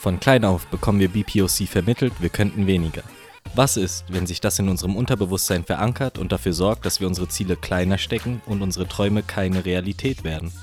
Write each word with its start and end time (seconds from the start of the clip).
Von 0.00 0.18
klein 0.18 0.46
auf 0.46 0.66
bekommen 0.68 0.98
wir 0.98 1.10
BPOC 1.10 1.68
vermittelt, 1.68 2.14
wir 2.20 2.30
könnten 2.30 2.66
weniger. 2.66 3.02
Was 3.54 3.76
ist, 3.76 4.06
wenn 4.08 4.26
sich 4.26 4.40
das 4.40 4.58
in 4.58 4.70
unserem 4.70 4.96
Unterbewusstsein 4.96 5.62
verankert 5.62 6.16
und 6.16 6.32
dafür 6.32 6.54
sorgt, 6.54 6.86
dass 6.86 7.00
wir 7.00 7.06
unsere 7.06 7.28
Ziele 7.28 7.54
kleiner 7.54 7.98
stecken 7.98 8.40
und 8.46 8.62
unsere 8.62 8.88
Träume 8.88 9.22
keine 9.22 9.66
Realität 9.66 10.24
werden? 10.24 10.54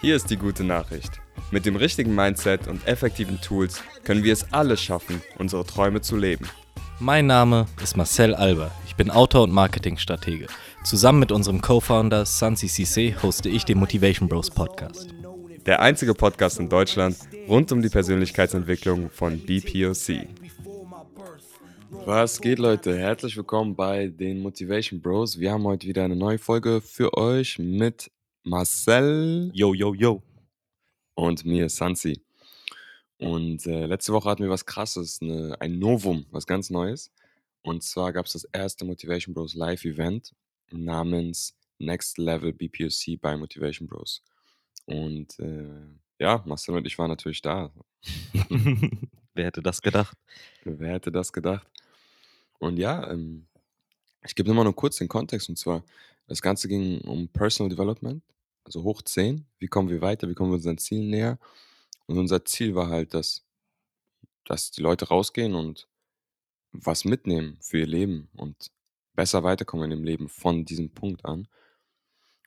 Hier 0.00 0.16
ist 0.16 0.30
die 0.30 0.36
gute 0.36 0.64
Nachricht. 0.64 1.20
Mit 1.52 1.64
dem 1.64 1.76
richtigen 1.76 2.12
Mindset 2.12 2.66
und 2.66 2.84
effektiven 2.84 3.40
Tools 3.40 3.80
können 4.02 4.24
wir 4.24 4.32
es 4.32 4.52
alle 4.52 4.76
schaffen, 4.76 5.22
unsere 5.38 5.64
Träume 5.64 6.00
zu 6.00 6.16
leben. 6.16 6.48
Mein 6.98 7.28
Name 7.28 7.66
ist 7.84 7.96
Marcel 7.96 8.34
Alber. 8.34 8.72
Ich 8.88 8.96
bin 8.96 9.12
Autor 9.12 9.44
und 9.44 9.52
Marketingstratege. 9.52 10.48
Zusammen 10.82 11.20
mit 11.20 11.30
unserem 11.30 11.60
Co-Founder 11.60 12.26
Sansi 12.26 12.66
Cisse 12.66 13.14
hoste 13.22 13.48
ich 13.48 13.64
den 13.64 13.78
Motivation 13.78 14.28
Bros 14.28 14.50
Podcast. 14.50 15.14
Der 15.66 15.80
einzige 15.80 16.12
Podcast 16.12 16.58
in 16.58 16.68
Deutschland 16.68 17.16
rund 17.46 17.70
um 17.70 17.80
die 17.80 17.88
Persönlichkeitsentwicklung 17.88 19.10
von 19.10 19.38
BPOC. 19.38 20.26
Was 22.04 22.40
geht, 22.40 22.58
Leute? 22.58 22.98
Herzlich 22.98 23.36
willkommen 23.36 23.76
bei 23.76 24.08
den 24.08 24.40
Motivation 24.40 25.00
Bros. 25.00 25.38
Wir 25.38 25.52
haben 25.52 25.62
heute 25.62 25.86
wieder 25.86 26.04
eine 26.04 26.16
neue 26.16 26.38
Folge 26.38 26.80
für 26.80 27.16
euch 27.16 27.60
mit 27.60 28.10
Marcel. 28.42 29.52
Yo, 29.54 29.72
yo, 29.72 29.94
yo. 29.94 30.20
Und 31.14 31.44
mir, 31.44 31.68
Sansi. 31.68 32.20
Und 33.18 33.64
äh, 33.66 33.86
letzte 33.86 34.12
Woche 34.12 34.28
hatten 34.28 34.42
wir 34.42 34.50
was 34.50 34.66
Krasses, 34.66 35.20
eine, 35.22 35.56
ein 35.60 35.78
Novum, 35.78 36.26
was 36.32 36.44
ganz 36.44 36.70
Neues. 36.70 37.12
Und 37.62 37.84
zwar 37.84 38.12
gab 38.12 38.26
es 38.26 38.32
das 38.32 38.44
erste 38.52 38.84
Motivation 38.84 39.32
Bros 39.32 39.54
Live 39.54 39.84
Event 39.84 40.34
namens 40.72 41.54
Next 41.78 42.18
Level 42.18 42.52
BPOC 42.52 43.20
bei 43.20 43.36
Motivation 43.36 43.86
Bros. 43.86 44.24
Und 44.86 45.38
äh, 45.38 45.86
ja, 46.18 46.42
Marcel 46.46 46.76
und 46.76 46.86
ich 46.86 46.98
waren 46.98 47.10
natürlich 47.10 47.42
da. 47.42 47.72
Wer 49.34 49.46
hätte 49.46 49.62
das 49.62 49.80
gedacht? 49.80 50.16
Wer 50.64 50.92
hätte 50.92 51.10
das 51.10 51.32
gedacht? 51.32 51.66
Und 52.58 52.76
ja, 52.76 53.10
ähm, 53.10 53.46
ich 54.24 54.34
gebe 54.34 54.48
nochmal 54.48 54.64
nur 54.64 54.76
kurz 54.76 54.96
den 54.96 55.08
Kontext. 55.08 55.48
Und 55.48 55.56
zwar, 55.58 55.82
das 56.26 56.42
Ganze 56.42 56.68
ging 56.68 57.00
um 57.02 57.28
Personal 57.28 57.70
Development, 57.70 58.22
also 58.64 58.82
hoch 58.82 59.02
10. 59.02 59.44
Wie 59.58 59.68
kommen 59.68 59.88
wir 59.88 60.00
weiter? 60.00 60.28
Wie 60.28 60.34
kommen 60.34 60.50
wir 60.50 60.56
unseren 60.56 60.78
Zielen 60.78 61.10
näher? 61.10 61.38
Und 62.06 62.18
unser 62.18 62.44
Ziel 62.44 62.74
war 62.74 62.88
halt, 62.88 63.14
dass, 63.14 63.44
dass 64.44 64.70
die 64.70 64.82
Leute 64.82 65.08
rausgehen 65.08 65.54
und 65.54 65.88
was 66.72 67.04
mitnehmen 67.04 67.58
für 67.60 67.78
ihr 67.78 67.86
Leben 67.86 68.28
und 68.34 68.70
besser 69.14 69.42
weiterkommen 69.42 69.90
im 69.90 70.04
Leben 70.04 70.28
von 70.28 70.64
diesem 70.64 70.90
Punkt 70.90 71.24
an. 71.24 71.48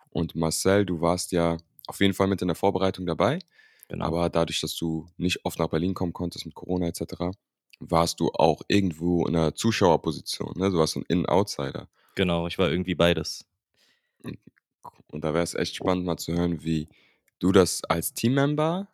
Und 0.10 0.36
Marcel, 0.36 0.86
du 0.86 1.02
warst 1.02 1.32
ja 1.32 1.58
auf 1.88 2.00
jeden 2.00 2.14
Fall 2.14 2.28
mit 2.28 2.42
in 2.42 2.48
der 2.48 2.56
Vorbereitung 2.56 3.06
dabei. 3.06 3.40
Genau. 3.88 4.06
Aber 4.06 4.30
dadurch, 4.30 4.62
dass 4.62 4.76
du 4.76 5.08
nicht 5.18 5.46
oft 5.46 5.60
nach 5.60 5.70
Berlin 5.70 5.94
kommen 5.94 6.14
konntest 6.14 6.46
mit 6.46 6.56
Corona 6.56 6.88
etc., 6.88 7.36
warst 7.80 8.20
du 8.20 8.32
auch 8.32 8.62
irgendwo 8.68 9.28
in 9.28 9.36
einer 9.36 9.54
Zuschauerposition. 9.54 10.54
Ne? 10.56 10.72
Du 10.72 10.78
warst 10.78 10.96
ein 10.96 11.06
In-Outsider. 11.08 11.88
Genau, 12.16 12.48
ich 12.48 12.58
war 12.58 12.70
irgendwie 12.70 12.96
beides. 12.96 13.46
Und 15.12 15.24
da 15.24 15.34
wäre 15.34 15.44
es 15.44 15.54
echt 15.54 15.76
spannend 15.76 16.06
mal 16.06 16.18
zu 16.18 16.34
hören, 16.34 16.64
wie 16.64 16.88
du 17.40 17.52
das 17.52 17.84
als 17.84 18.14
Teammember 18.14 18.88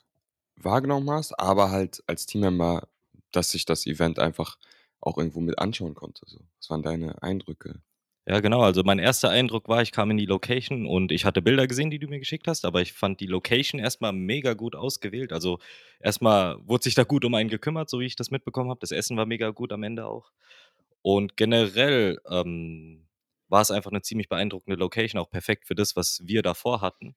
wahrgenommen 0.56 1.10
hast, 1.10 1.40
aber 1.40 1.72
halt 1.72 2.04
als 2.08 2.26
Teammember, 2.26 2.88
dass 3.32 3.52
sich 3.52 3.66
das 3.66 3.86
Event 3.86 4.20
einfach 4.20 4.58
auch 5.00 5.18
irgendwo 5.18 5.40
mit 5.40 5.58
anschauen 5.60 5.96
konnte. 5.96 6.22
So. 6.28 6.40
Was 6.60 6.70
waren 6.70 6.84
deine 6.84 7.22
Eindrücke? 7.24 7.82
Ja, 8.28 8.40
genau. 8.40 8.62
Also 8.62 8.84
mein 8.84 9.00
erster 9.00 9.30
Eindruck 9.32 9.68
war, 9.68 9.82
ich 9.82 9.92
kam 9.92 10.12
in 10.12 10.18
die 10.18 10.28
Location 10.28 10.86
und 10.86 11.12
ich 11.12 11.26
hatte 11.26 11.42
Bilder 11.42 11.66
gesehen, 11.66 11.90
die 11.90 11.98
du 11.98 12.08
mir 12.08 12.20
geschickt 12.20 12.48
hast, 12.48 12.66
aber 12.66 12.82
ich 12.82 12.94
fand 12.94 13.20
die 13.20 13.26
Location 13.26 13.80
erstmal 13.80 14.14
mega 14.14 14.54
gut 14.54 14.76
ausgewählt. 14.76 15.34
Also 15.34 15.58
erstmal 16.00 16.58
wurde 16.68 16.84
sich 16.84 16.94
da 16.94 17.04
gut 17.04 17.26
um 17.26 17.34
einen 17.34 17.50
gekümmert, 17.50 17.90
so 17.90 18.00
wie 18.00 18.06
ich 18.06 18.16
das 18.16 18.30
mitbekommen 18.30 18.70
habe. 18.70 18.80
Das 18.80 18.92
Essen 18.92 19.18
war 19.18 19.26
mega 19.26 19.50
gut 19.50 19.74
am 19.74 19.82
Ende 19.84 20.06
auch. 20.06 20.32
Und 21.02 21.36
generell 21.38 22.20
ähm, 22.30 23.08
war 23.50 23.62
es 23.62 23.72
einfach 23.72 23.92
eine 23.92 24.02
ziemlich 24.04 24.30
beeindruckende 24.30 24.78
Location, 24.78 25.20
auch 25.22 25.32
perfekt 25.32 25.66
für 25.68 25.76
das, 25.76 25.96
was 25.96 26.22
wir 26.26 26.44
davor 26.44 26.82
hatten. 26.82 27.16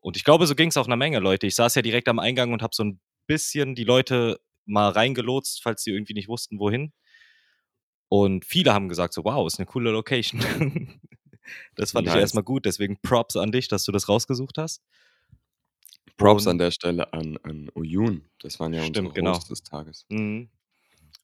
Und 0.00 0.16
ich 0.16 0.24
glaube, 0.24 0.46
so 0.46 0.54
ging 0.54 0.68
es 0.70 0.76
auch 0.76 0.86
einer 0.86 0.96
Menge 0.96 1.20
Leute. 1.20 1.46
Ich 1.46 1.54
saß 1.56 1.74
ja 1.76 1.82
direkt 1.82 2.08
am 2.08 2.18
Eingang 2.18 2.52
und 2.52 2.62
habe 2.62 2.74
so 2.74 2.84
ein 2.84 3.00
bisschen 3.26 3.74
die 3.74 3.84
Leute 3.84 4.40
mal 4.66 4.90
reingelotst, 4.90 5.62
falls 5.62 5.84
sie 5.84 5.92
irgendwie 5.92 6.14
nicht 6.14 6.28
wussten, 6.28 6.58
wohin. 6.58 6.92
Und 8.12 8.44
viele 8.44 8.74
haben 8.74 8.90
gesagt 8.90 9.14
so, 9.14 9.24
wow, 9.24 9.46
ist 9.46 9.58
eine 9.58 9.64
coole 9.64 9.90
Location. 9.90 10.38
das 11.76 11.92
fand 11.92 12.04
nice. 12.04 12.14
ich 12.14 12.20
erstmal 12.20 12.44
gut, 12.44 12.66
deswegen 12.66 12.98
Props 13.00 13.36
an 13.36 13.52
dich, 13.52 13.68
dass 13.68 13.84
du 13.84 13.92
das 13.92 14.06
rausgesucht 14.06 14.58
hast. 14.58 14.82
Props 16.18 16.44
Und, 16.44 16.50
an 16.50 16.58
der 16.58 16.72
Stelle 16.72 17.10
an, 17.14 17.38
an 17.42 17.70
Uyun, 17.74 18.28
das 18.42 18.60
waren 18.60 18.74
ja 18.74 18.82
stimmt, 18.82 18.98
unsere 18.98 19.14
genau. 19.14 19.30
Hosts 19.30 19.48
des 19.48 19.62
Tages. 19.62 20.04
Mhm. 20.10 20.50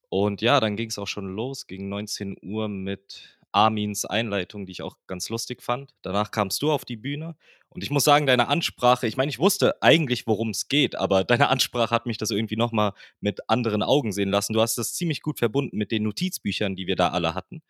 Und 0.09 0.41
ja, 0.41 0.61
dann 0.61 0.77
ging 0.77 0.89
es 0.89 0.99
auch 0.99 1.07
schon 1.07 1.29
los, 1.37 1.67
gegen 1.67 1.91
19 1.91 2.39
Uhr 2.41 2.69
mit 2.69 3.38
Armins 3.59 4.05
Einleitung, 4.05 4.67
die 4.67 4.73
ich 4.73 4.83
auch 4.83 4.97
ganz 5.09 5.29
lustig 5.31 5.65
fand. 5.65 5.93
Danach 6.03 6.31
kamst 6.31 6.63
du 6.63 6.71
auf 6.71 6.85
die 6.85 6.97
Bühne 6.97 7.35
und 7.71 7.83
ich 7.83 7.91
muss 7.91 8.05
sagen, 8.05 8.25
deine 8.27 8.47
Ansprache, 8.47 9.09
ich 9.09 9.17
meine, 9.17 9.31
ich 9.31 9.41
wusste 9.41 9.83
eigentlich, 9.83 10.29
worum 10.29 10.51
es 10.51 10.69
geht, 10.69 10.95
aber 10.95 11.25
deine 11.25 11.49
Ansprache 11.49 11.93
hat 11.93 12.07
mich 12.07 12.19
das 12.19 12.31
irgendwie 12.31 12.55
nochmal 12.55 12.93
mit 13.21 13.51
anderen 13.51 13.83
Augen 13.83 14.13
sehen 14.13 14.31
lassen. 14.31 14.53
Du 14.53 14.61
hast 14.61 14.79
das 14.79 14.95
ziemlich 14.95 15.23
gut 15.23 15.41
verbunden 15.41 15.77
mit 15.77 15.91
den 15.91 16.05
Notizbüchern, 16.05 16.77
die 16.77 16.87
wir 16.87 16.95
da 16.95 17.09
alle 17.09 17.35
hatten. 17.35 17.63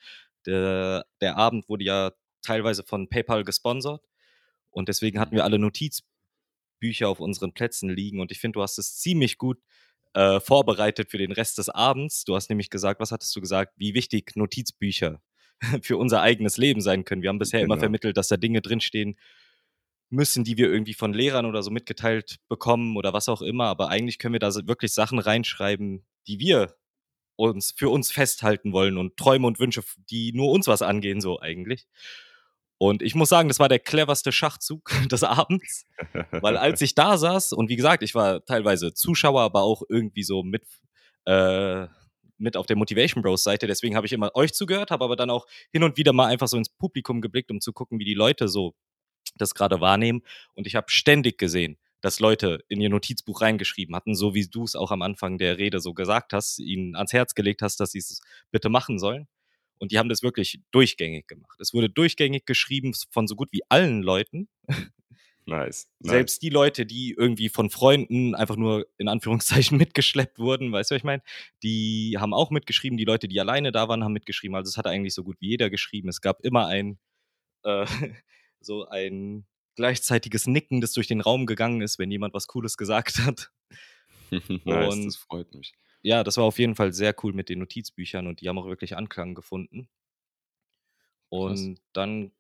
Der, 0.44 1.06
der 1.22 1.38
Abend 1.38 1.70
wurde 1.70 1.84
ja 1.84 2.12
teilweise 2.42 2.82
von 2.84 3.08
PayPal 3.08 3.42
gesponsert 3.44 4.04
und 4.68 4.90
deswegen 4.90 5.18
hatten 5.18 5.34
wir 5.34 5.44
alle 5.44 5.58
Notizbücher 5.58 7.08
auf 7.08 7.20
unseren 7.20 7.54
Plätzen 7.54 7.88
liegen 7.88 8.20
und 8.20 8.30
ich 8.30 8.40
finde, 8.40 8.58
du 8.58 8.62
hast 8.62 8.78
es 8.78 8.98
ziemlich 8.98 9.38
gut 9.38 9.58
äh, 10.12 10.38
vorbereitet 10.40 11.10
für 11.10 11.18
den 11.18 11.32
Rest 11.32 11.56
des 11.56 11.70
Abends. 11.70 12.24
Du 12.24 12.34
hast 12.34 12.50
nämlich 12.50 12.68
gesagt, 12.68 13.00
was 13.00 13.10
hattest 13.10 13.34
du 13.34 13.40
gesagt, 13.40 13.72
wie 13.76 13.94
wichtig 13.94 14.36
Notizbücher 14.36 15.22
für 15.82 15.96
unser 15.96 16.22
eigenes 16.22 16.56
Leben 16.56 16.80
sein 16.80 17.04
können. 17.04 17.22
Wir 17.22 17.28
haben 17.28 17.38
bisher 17.38 17.60
genau. 17.60 17.74
immer 17.74 17.80
vermittelt, 17.80 18.16
dass 18.16 18.28
da 18.28 18.36
Dinge 18.36 18.62
drinstehen 18.62 19.18
müssen, 20.10 20.44
die 20.44 20.56
wir 20.56 20.70
irgendwie 20.70 20.94
von 20.94 21.12
Lehrern 21.12 21.46
oder 21.46 21.62
so 21.62 21.70
mitgeteilt 21.70 22.38
bekommen 22.48 22.96
oder 22.96 23.12
was 23.12 23.28
auch 23.28 23.42
immer. 23.42 23.66
Aber 23.66 23.88
eigentlich 23.88 24.18
können 24.18 24.34
wir 24.34 24.40
da 24.40 24.54
wirklich 24.66 24.92
Sachen 24.92 25.18
reinschreiben, 25.18 26.06
die 26.26 26.38
wir 26.38 26.74
uns 27.36 27.72
für 27.76 27.88
uns 27.88 28.10
festhalten 28.10 28.72
wollen 28.72 28.98
und 28.98 29.16
Träume 29.16 29.46
und 29.46 29.60
Wünsche, 29.60 29.82
die 30.10 30.32
nur 30.32 30.50
uns 30.50 30.66
was 30.66 30.82
angehen, 30.82 31.20
so 31.20 31.40
eigentlich. 31.40 31.86
Und 32.78 33.02
ich 33.02 33.14
muss 33.14 33.28
sagen, 33.28 33.48
das 33.48 33.58
war 33.58 33.68
der 33.68 33.80
cleverste 33.80 34.32
Schachzug 34.32 34.92
des 35.10 35.24
Abends, 35.24 35.84
weil 36.30 36.56
als 36.56 36.80
ich 36.80 36.94
da 36.94 37.18
saß 37.18 37.52
und 37.52 37.68
wie 37.68 37.76
gesagt, 37.76 38.02
ich 38.02 38.14
war 38.14 38.44
teilweise 38.44 38.94
Zuschauer, 38.94 39.42
aber 39.42 39.62
auch 39.62 39.82
irgendwie 39.88 40.22
so 40.22 40.42
mit 40.42 40.64
äh, 41.26 41.86
mit 42.38 42.56
auf 42.56 42.66
der 42.66 42.76
Motivation 42.76 43.22
Bros 43.22 43.42
Seite. 43.42 43.66
Deswegen 43.66 43.96
habe 43.96 44.06
ich 44.06 44.12
immer 44.12 44.34
euch 44.34 44.52
zugehört, 44.54 44.90
habe 44.90 45.04
aber 45.04 45.16
dann 45.16 45.30
auch 45.30 45.46
hin 45.72 45.82
und 45.82 45.96
wieder 45.96 46.12
mal 46.12 46.26
einfach 46.26 46.48
so 46.48 46.56
ins 46.56 46.68
Publikum 46.68 47.20
geblickt, 47.20 47.50
um 47.50 47.60
zu 47.60 47.72
gucken, 47.72 47.98
wie 47.98 48.04
die 48.04 48.14
Leute 48.14 48.48
so 48.48 48.74
das 49.36 49.54
gerade 49.54 49.80
wahrnehmen. 49.80 50.22
Und 50.54 50.66
ich 50.66 50.74
habe 50.74 50.90
ständig 50.90 51.38
gesehen, 51.38 51.78
dass 52.00 52.20
Leute 52.20 52.64
in 52.68 52.80
ihr 52.80 52.90
Notizbuch 52.90 53.40
reingeschrieben 53.40 53.94
hatten, 53.94 54.14
so 54.14 54.34
wie 54.34 54.46
du 54.46 54.64
es 54.64 54.76
auch 54.76 54.90
am 54.90 55.02
Anfang 55.02 55.38
der 55.38 55.58
Rede 55.58 55.80
so 55.80 55.94
gesagt 55.94 56.32
hast, 56.32 56.58
ihnen 56.58 56.94
ans 56.94 57.12
Herz 57.12 57.34
gelegt 57.34 57.62
hast, 57.62 57.80
dass 57.80 57.92
sie 57.92 57.98
es 57.98 58.20
bitte 58.50 58.68
machen 58.68 58.98
sollen. 58.98 59.26
Und 59.78 59.92
die 59.92 59.98
haben 59.98 60.08
das 60.08 60.22
wirklich 60.22 60.60
durchgängig 60.72 61.26
gemacht. 61.28 61.60
Es 61.60 61.72
wurde 61.72 61.88
durchgängig 61.88 62.46
geschrieben 62.46 62.92
von 63.10 63.26
so 63.26 63.36
gut 63.36 63.48
wie 63.52 63.62
allen 63.68 64.02
Leuten. 64.02 64.48
Nice, 65.48 65.88
nice. 66.00 66.10
Selbst 66.10 66.42
die 66.42 66.50
Leute, 66.50 66.84
die 66.84 67.14
irgendwie 67.16 67.48
von 67.48 67.70
Freunden 67.70 68.34
einfach 68.34 68.56
nur 68.56 68.86
in 68.98 69.08
Anführungszeichen 69.08 69.78
mitgeschleppt 69.78 70.38
wurden, 70.38 70.70
weißt 70.72 70.90
du, 70.90 70.94
was 70.94 71.00
ich 71.00 71.04
meine? 71.04 71.22
Die 71.62 72.16
haben 72.18 72.34
auch 72.34 72.50
mitgeschrieben. 72.50 72.98
Die 72.98 73.06
Leute, 73.06 73.28
die 73.28 73.40
alleine 73.40 73.72
da 73.72 73.88
waren, 73.88 74.04
haben 74.04 74.12
mitgeschrieben. 74.12 74.54
Also 74.54 74.68
es 74.68 74.76
hat 74.76 74.86
eigentlich 74.86 75.14
so 75.14 75.24
gut 75.24 75.40
wie 75.40 75.48
jeder 75.48 75.70
geschrieben. 75.70 76.10
Es 76.10 76.20
gab 76.20 76.44
immer 76.44 76.66
ein 76.66 76.98
äh, 77.64 77.86
so 78.60 78.88
ein 78.88 79.46
gleichzeitiges 79.74 80.46
Nicken, 80.46 80.82
das 80.82 80.92
durch 80.92 81.06
den 81.06 81.22
Raum 81.22 81.46
gegangen 81.46 81.80
ist, 81.80 81.98
wenn 81.98 82.10
jemand 82.10 82.34
was 82.34 82.46
Cooles 82.46 82.76
gesagt 82.76 83.18
hat. 83.24 83.50
nice, 84.30 84.92
und 84.94 85.06
das 85.06 85.16
freut 85.16 85.54
mich. 85.54 85.72
Ja, 86.02 86.24
das 86.24 86.36
war 86.36 86.44
auf 86.44 86.58
jeden 86.58 86.74
Fall 86.74 86.92
sehr 86.92 87.14
cool 87.22 87.32
mit 87.32 87.48
den 87.48 87.60
Notizbüchern 87.60 88.26
und 88.26 88.42
die 88.42 88.48
haben 88.50 88.58
auch 88.58 88.66
wirklich 88.66 88.96
Anklang 88.96 89.34
gefunden. 89.34 89.88
Und 91.30 91.76
Krass. 91.76 91.84
dann 91.94 92.32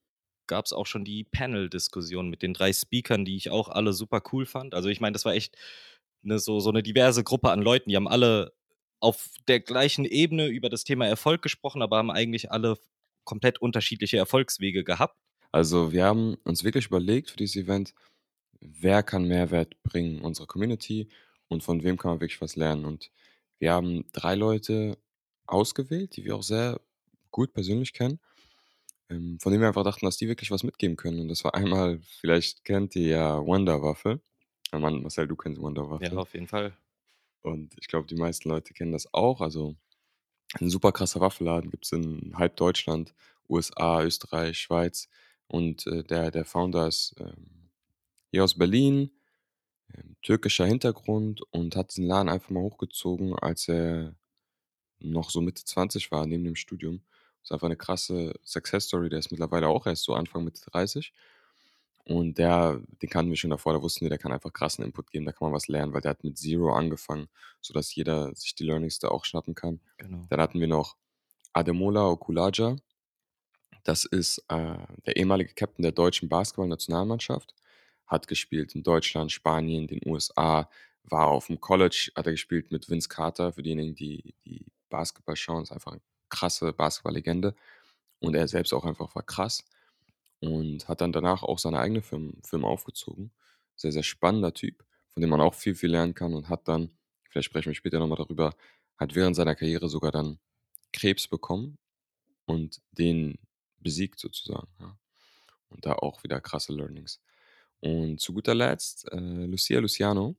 gab 0.48 0.64
es 0.64 0.72
auch 0.72 0.86
schon 0.86 1.04
die 1.04 1.24
Panel-Diskussion 1.24 2.28
mit 2.28 2.42
den 2.42 2.54
drei 2.54 2.72
Speakern, 2.72 3.24
die 3.24 3.36
ich 3.36 3.50
auch 3.50 3.68
alle 3.68 3.92
super 3.92 4.22
cool 4.32 4.46
fand. 4.46 4.74
Also 4.74 4.88
ich 4.88 5.00
meine, 5.00 5.12
das 5.12 5.24
war 5.24 5.34
echt 5.34 5.56
eine, 6.24 6.38
so, 6.38 6.58
so 6.60 6.70
eine 6.70 6.82
diverse 6.82 7.22
Gruppe 7.22 7.50
an 7.50 7.62
Leuten. 7.62 7.90
Die 7.90 7.96
haben 7.96 8.08
alle 8.08 8.52
auf 9.00 9.30
der 9.46 9.60
gleichen 9.60 10.04
Ebene 10.04 10.48
über 10.48 10.68
das 10.68 10.84
Thema 10.84 11.06
Erfolg 11.06 11.42
gesprochen, 11.42 11.82
aber 11.82 11.98
haben 11.98 12.10
eigentlich 12.10 12.50
alle 12.50 12.78
komplett 13.24 13.60
unterschiedliche 13.60 14.16
Erfolgswege 14.16 14.82
gehabt. 14.82 15.16
Also 15.52 15.92
wir 15.92 16.04
haben 16.04 16.34
uns 16.44 16.64
wirklich 16.64 16.86
überlegt 16.86 17.30
für 17.30 17.36
dieses 17.36 17.56
Event, 17.56 17.94
wer 18.60 19.02
kann 19.02 19.28
Mehrwert 19.28 19.80
bringen 19.82 20.20
unserer 20.20 20.46
Community 20.46 21.08
und 21.48 21.62
von 21.62 21.82
wem 21.84 21.96
kann 21.96 22.12
man 22.12 22.20
wirklich 22.20 22.40
was 22.40 22.56
lernen. 22.56 22.84
Und 22.84 23.10
wir 23.58 23.72
haben 23.72 24.04
drei 24.12 24.34
Leute 24.34 24.98
ausgewählt, 25.46 26.16
die 26.16 26.24
wir 26.24 26.34
auch 26.36 26.42
sehr 26.42 26.80
gut 27.30 27.52
persönlich 27.52 27.92
kennen 27.92 28.18
ähm, 29.10 29.38
von 29.40 29.52
denen 29.52 29.62
wir 29.62 29.68
einfach 29.68 29.84
dachten, 29.84 30.06
dass 30.06 30.16
die 30.18 30.28
wirklich 30.28 30.50
was 30.50 30.62
mitgeben 30.64 30.96
können. 30.96 31.20
Und 31.20 31.28
das 31.28 31.44
war 31.44 31.54
einmal, 31.54 32.00
vielleicht 32.20 32.64
kennt 32.64 32.94
ihr 32.96 33.08
ja 33.08 33.44
Wonder 33.46 33.82
Waffle. 33.82 34.20
Ja, 34.72 34.78
Mann, 34.78 35.02
Marcel, 35.02 35.26
du 35.28 35.36
kennst 35.36 35.60
Wonder 35.60 35.88
Waffle. 35.90 36.16
Ja, 36.16 36.20
auf 36.22 36.34
jeden 36.34 36.46
Fall. 36.48 36.76
Und 37.42 37.74
ich 37.80 37.88
glaube, 37.88 38.06
die 38.08 38.16
meisten 38.16 38.48
Leute 38.48 38.74
kennen 38.74 38.92
das 38.92 39.12
auch. 39.14 39.40
Also 39.40 39.76
'n 40.60 40.70
super 40.70 40.92
krasser 40.92 41.20
Waffelladen 41.20 41.70
gibt's 41.70 41.92
in 41.92 42.32
halb 42.38 42.56
Deutschland, 42.56 43.14
USA, 43.48 44.02
Österreich, 44.04 44.58
Schweiz. 44.58 45.08
Und, 45.48 45.86
äh, 45.88 46.04
der 46.04 46.30
der 46.32 46.44
Founder 46.46 46.88
ist, 46.88 47.14
ähm, 47.20 47.70
hier 48.32 48.44
aus 48.44 48.56
Berlin, 48.58 49.12
ähm, 49.94 50.16
türkischer 50.22 50.66
Hintergrund 50.66 51.42
und 51.52 51.76
hat 51.76 51.90
diesen 51.92 52.06
Laden 52.06 52.28
einfach 52.30 52.50
mal 52.50 52.62
hochgezogen, 52.62 53.34
als 53.36 53.68
er 53.68 54.14
noch 55.00 55.30
so 55.30 55.40
Mitte 55.42 55.64
20 55.64 56.10
war 56.12 56.26
neben 56.26 56.44
dem 56.44 56.56
Studium. 56.56 57.02
Ist 57.44 57.52
einfach 57.52 57.68
'ne 57.68 57.76
krasse 57.76 58.34
Success 58.44 58.84
Story. 58.86 59.08
Der 59.10 59.18
ist 59.20 59.30
mittlerweile 59.30 59.68
auch 59.68 59.86
erst 59.86 60.04
so 60.04 60.14
Anfang, 60.14 60.44
Mitte 60.44 60.62
30. 60.70 61.12
Und 62.06 62.38
der 62.38 62.80
den 63.02 63.10
kannten 63.10 63.30
wir 63.30 63.36
schon 63.36 63.50
davor, 63.50 63.74
da 63.74 63.82
wussten 63.82 64.02
wir, 64.02 64.10
der 64.10 64.18
kann 64.18 64.32
einfach 64.32 64.52
krassen 64.52 64.84
Input 64.84 65.10
geben, 65.10 65.26
da 65.26 65.32
kann 65.32 65.46
man 65.48 65.54
was 65.54 65.68
lernen, 65.68 65.92
weil 65.92 66.00
der 66.00 66.10
hat 66.12 66.24
mit 66.24 66.38
0 66.38 66.74
angefangen, 66.74 67.28
sodass 67.60 67.94
jeder 67.94 68.34
sich 68.34 68.54
die 68.54 68.64
Learnings 68.64 68.98
da 68.98 69.08
auch 69.08 69.24
schnappen 69.24 69.54
kann. 69.54 69.80
Genau. 70.00 70.28
Dann 70.30 70.40
hatten 70.40 70.60
wir 70.60 70.68
noch 70.68 70.96
Ademola 71.54 72.06
Okulaja. 72.08 72.76
Das 73.86 74.04
ist, 74.04 74.38
äh, 74.48 74.76
der 75.06 75.16
ehemalige 75.16 75.54
Captain 75.54 75.82
der 75.82 75.92
deutschen 75.92 76.28
Basketballnationalmannschaft. 76.28 77.54
Hat 78.06 78.28
gespielt 78.28 78.74
in 78.74 78.82
Deutschland, 78.82 79.32
Spanien, 79.32 79.86
den 79.86 80.00
USA, 80.06 80.68
war 81.04 81.28
auf'm 81.28 81.58
College 81.60 82.10
hat 82.16 82.26
er 82.26 82.32
gespielt 82.32 82.70
mit 82.72 82.88
Vince 82.90 83.08
Carter. 83.08 83.52
Für 83.52 83.62
diejenigen, 83.62 83.94
die 83.94 84.34
die 84.44 84.66
Basketball 84.90 85.36
schauen, 85.36 85.62
ist 85.62 85.72
einfach 85.72 85.92
'n 85.94 86.00
krasse 86.28 86.72
Basketball-Legende. 86.72 87.54
Und 88.20 88.34
er 88.34 88.48
selbst 88.48 88.72
auch 88.72 88.84
einfach 88.84 89.14
war 89.14 89.22
krass 89.22 89.64
und 90.40 90.88
hat 90.88 91.00
dann 91.00 91.12
danach 91.12 91.42
auch 91.42 91.58
seine 91.58 91.78
eigene 91.80 92.02
Firm 92.02 92.34
Firma 92.44 92.68
aufgezogen. 92.68 93.32
Sehr, 93.76 93.92
sehr 93.92 94.02
spannender 94.02 94.54
Typ, 94.54 94.84
von 95.08 95.20
dem 95.20 95.30
man 95.30 95.40
auch 95.40 95.54
viel, 95.54 95.74
viel 95.74 95.90
lernen 95.90 96.14
kann 96.14 96.34
und 96.34 96.48
hat 96.48 96.66
dann 96.68 96.90
vielleicht 97.30 97.46
sprechen 97.46 97.70
wir 97.70 97.74
später 97.74 97.98
noch 97.98 98.08
mal 98.08 98.16
darüber 98.16 98.54
hat 98.98 99.14
während 99.14 99.36
seiner 99.36 99.54
Karriere 99.54 99.88
sogar 99.88 100.10
dann 100.10 100.38
Krebs 100.92 101.28
bekommen 101.28 101.78
und 102.46 102.80
den 102.92 103.38
besiegt 103.78 104.18
sozusagen, 104.18 104.68
ja. 104.80 104.96
Und 105.70 105.84
da 105.84 105.92
auch 105.92 106.24
wieder 106.24 106.40
krasse 106.40 106.72
Learnings. 106.72 107.20
Und 107.80 108.20
zu 108.20 108.32
guter 108.32 108.54
Letzt, 108.54 109.06
äh, 109.12 109.18
Lucia 109.18 109.80
Luciano, 109.80 110.34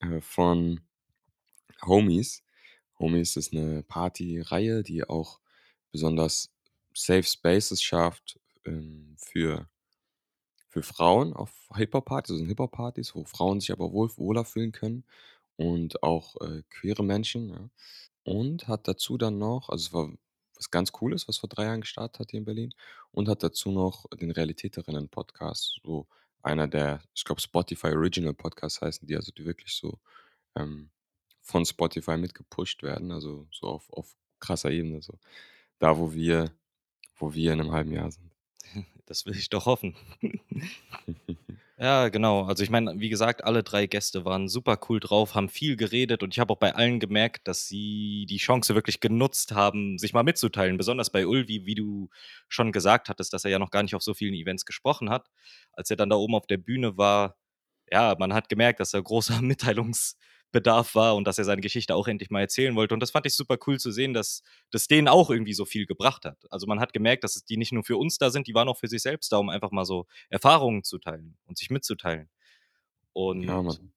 äh, 0.00 0.20
von 0.20 0.80
Homies. 1.86 2.42
Homies 3.02 3.36
ist 3.36 3.54
'ne 3.54 3.84
Partyreihe, 3.84 4.84
die 4.84 5.04
auch 5.04 5.40
besonders 5.92 6.52
Safe 6.94 7.24
Spaces 7.24 7.82
schafft, 7.82 8.40
ähm, 8.66 9.16
für 9.18 9.68
für 10.72 10.82
Frauen 10.82 11.34
auf 11.34 11.52
Hip-Hop-Partys, 11.74 12.32
also 12.32 12.46
Hip-Hop-Partys, 12.46 13.14
wo 13.14 13.24
Frauen 13.24 13.60
sich 13.60 13.72
aber 13.72 13.92
wohl 13.92 14.10
wohler 14.16 14.44
fühlen 14.46 14.72
können 14.72 15.04
und 15.56 16.02
auch, 16.02 16.36
äh, 16.40 16.62
queere 16.70 17.04
Menschen, 17.04 17.50
ja. 17.50 17.68
Und 18.24 18.68
hat 18.68 18.88
dazu 18.88 19.18
dann 19.18 19.38
noch 19.38 19.68
also 19.70 19.86
es 19.88 19.92
war 19.94 20.10
was 20.56 20.70
ganz 20.70 20.92
Cooles, 20.92 21.28
was 21.28 21.38
vor 21.38 21.48
3 21.50 21.64
Jahren 21.66 21.82
gestartet 21.82 22.20
hat 22.20 22.30
hier 22.30 22.38
in 22.40 22.44
Berlin 22.46 22.72
und 23.12 23.28
hat 23.28 23.42
dazu 23.42 23.70
noch 23.72 24.06
den 24.18 24.30
Realitäterinnen-Podcast, 24.30 25.80
so 25.84 26.06
einer 26.42 26.68
der 26.68 27.02
ich 27.14 27.24
glaube, 27.24 27.40
Spotify 27.42 27.88
Original 27.88 28.34
Podcasts 28.34 28.80
heißen 28.82 29.06
die, 29.08 29.16
also 29.16 29.32
die 29.32 29.44
wirklich 29.46 29.74
so, 29.74 29.98
ähm, 30.56 30.90
von 31.42 31.64
Spotify 31.66 32.16
mit 32.18 32.34
gepusht 32.34 32.82
werden, 32.82 33.12
also 33.12 33.46
so 33.52 33.68
auf 33.68 33.90
auf 33.92 34.16
krasser 34.40 34.70
Ebene 34.72 35.02
so. 35.02 35.18
Da, 35.80 35.98
wo 35.98 36.12
wir 36.14 36.52
wo 37.18 37.34
wir 37.34 37.52
in 37.54 37.58
'nem 37.60 37.72
halben 37.72 37.92
Jahr 37.92 38.10
sind. 38.12 38.30
Das 39.06 39.26
will 39.26 39.36
ich 39.36 39.50
doch 39.50 39.66
hoffen. 39.66 39.96
Ja, 41.78 42.08
genau. 42.10 42.44
Also, 42.44 42.62
ich 42.62 42.70
meine, 42.70 43.00
wie 43.00 43.08
gesagt, 43.08 43.44
alle 43.44 43.62
3 43.64 43.86
Gäste 43.86 44.24
waren 44.24 44.48
super 44.48 44.78
cool 44.88 45.00
drauf, 45.00 45.34
haben 45.34 45.48
viel 45.48 45.76
geredet 45.76 46.22
und 46.22 46.32
ich 46.34 46.38
habe 46.40 46.52
auch 46.52 46.58
bei 46.58 46.74
allen 46.74 47.00
gemerkt, 47.00 47.48
dass 47.48 47.66
sie 47.66 48.26
die 48.28 48.36
Chance 48.36 48.74
wirklich 48.74 49.00
genutzt 49.00 49.52
haben, 49.52 49.98
sich 49.98 50.12
mal 50.12 50.22
mitzuteilen. 50.22 50.76
Besonders 50.76 51.10
bei 51.10 51.26
Ulvi, 51.26 51.66
wie 51.66 51.74
du 51.74 52.10
schon 52.48 52.72
gesagt 52.72 53.08
hattest, 53.08 53.32
dass 53.32 53.44
er 53.44 53.50
ja 53.50 53.58
noch 53.58 53.70
gar 53.70 53.82
nicht 53.82 53.94
auf 53.96 54.02
so 54.02 54.14
vielen 54.14 54.34
Events 54.34 54.66
gesprochen 54.66 55.10
hat. 55.10 55.28
Als 55.72 55.90
er 55.90 55.96
dann 55.96 56.10
da 56.10 56.16
oben 56.16 56.34
auf 56.36 56.46
der 56.46 56.58
Bühne 56.58 56.96
war, 56.98 57.36
ja, 57.90 58.14
man 58.18 58.34
hat 58.34 58.48
gemerkt, 58.48 58.80
dass 58.80 58.90
da 58.92 59.00
großer 59.00 59.40
Mitteilungsbedarf 60.52 60.94
war 60.94 61.16
und 61.16 61.26
dass 61.26 61.38
er 61.38 61.44
seine 61.44 61.60
Geschichte 61.60 61.94
auch 61.94 62.08
endlich 62.08 62.30
mal 62.30 62.40
erzählen 62.40 62.74
wollte. 62.76 62.94
Und 62.94 63.00
das 63.00 63.10
fand 63.10 63.26
ich 63.26 63.34
super 63.34 63.56
cool 63.66 63.78
zu 63.78 63.90
sehen, 63.90 64.14
dass 64.14 64.42
das 64.70 64.86
denen 64.86 65.08
auch 65.08 65.30
irgendwie 65.30 65.54
so 65.54 65.64
viel 65.64 65.86
gebracht 65.86 66.24
hat. 66.24 66.38
Also, 66.50 66.66
man 66.66 66.80
hat 66.80 66.92
gemerkt, 66.92 67.24
dass 67.24 67.36
es 67.36 67.44
die 67.44 67.56
nicht 67.56 67.72
nur 67.72 67.84
für 67.84 67.96
uns 67.96 68.18
da 68.18 68.30
sind, 68.30 68.46
die 68.46 68.54
waren 68.54 68.68
auch 68.68 68.78
für 68.78 68.88
sich 68.88 69.02
selbst 69.02 69.32
da, 69.32 69.38
um 69.38 69.48
einfach 69.48 69.70
mal 69.70 69.84
so 69.84 70.06
Erfahrungen 70.28 70.84
zu 70.84 70.98
teilen 70.98 71.36
und 71.46 71.58
sich 71.58 71.70
mitzuteilen. 71.70 72.28
Und 73.12 73.42
Ja, 73.42 73.62
Mann. 73.62 73.92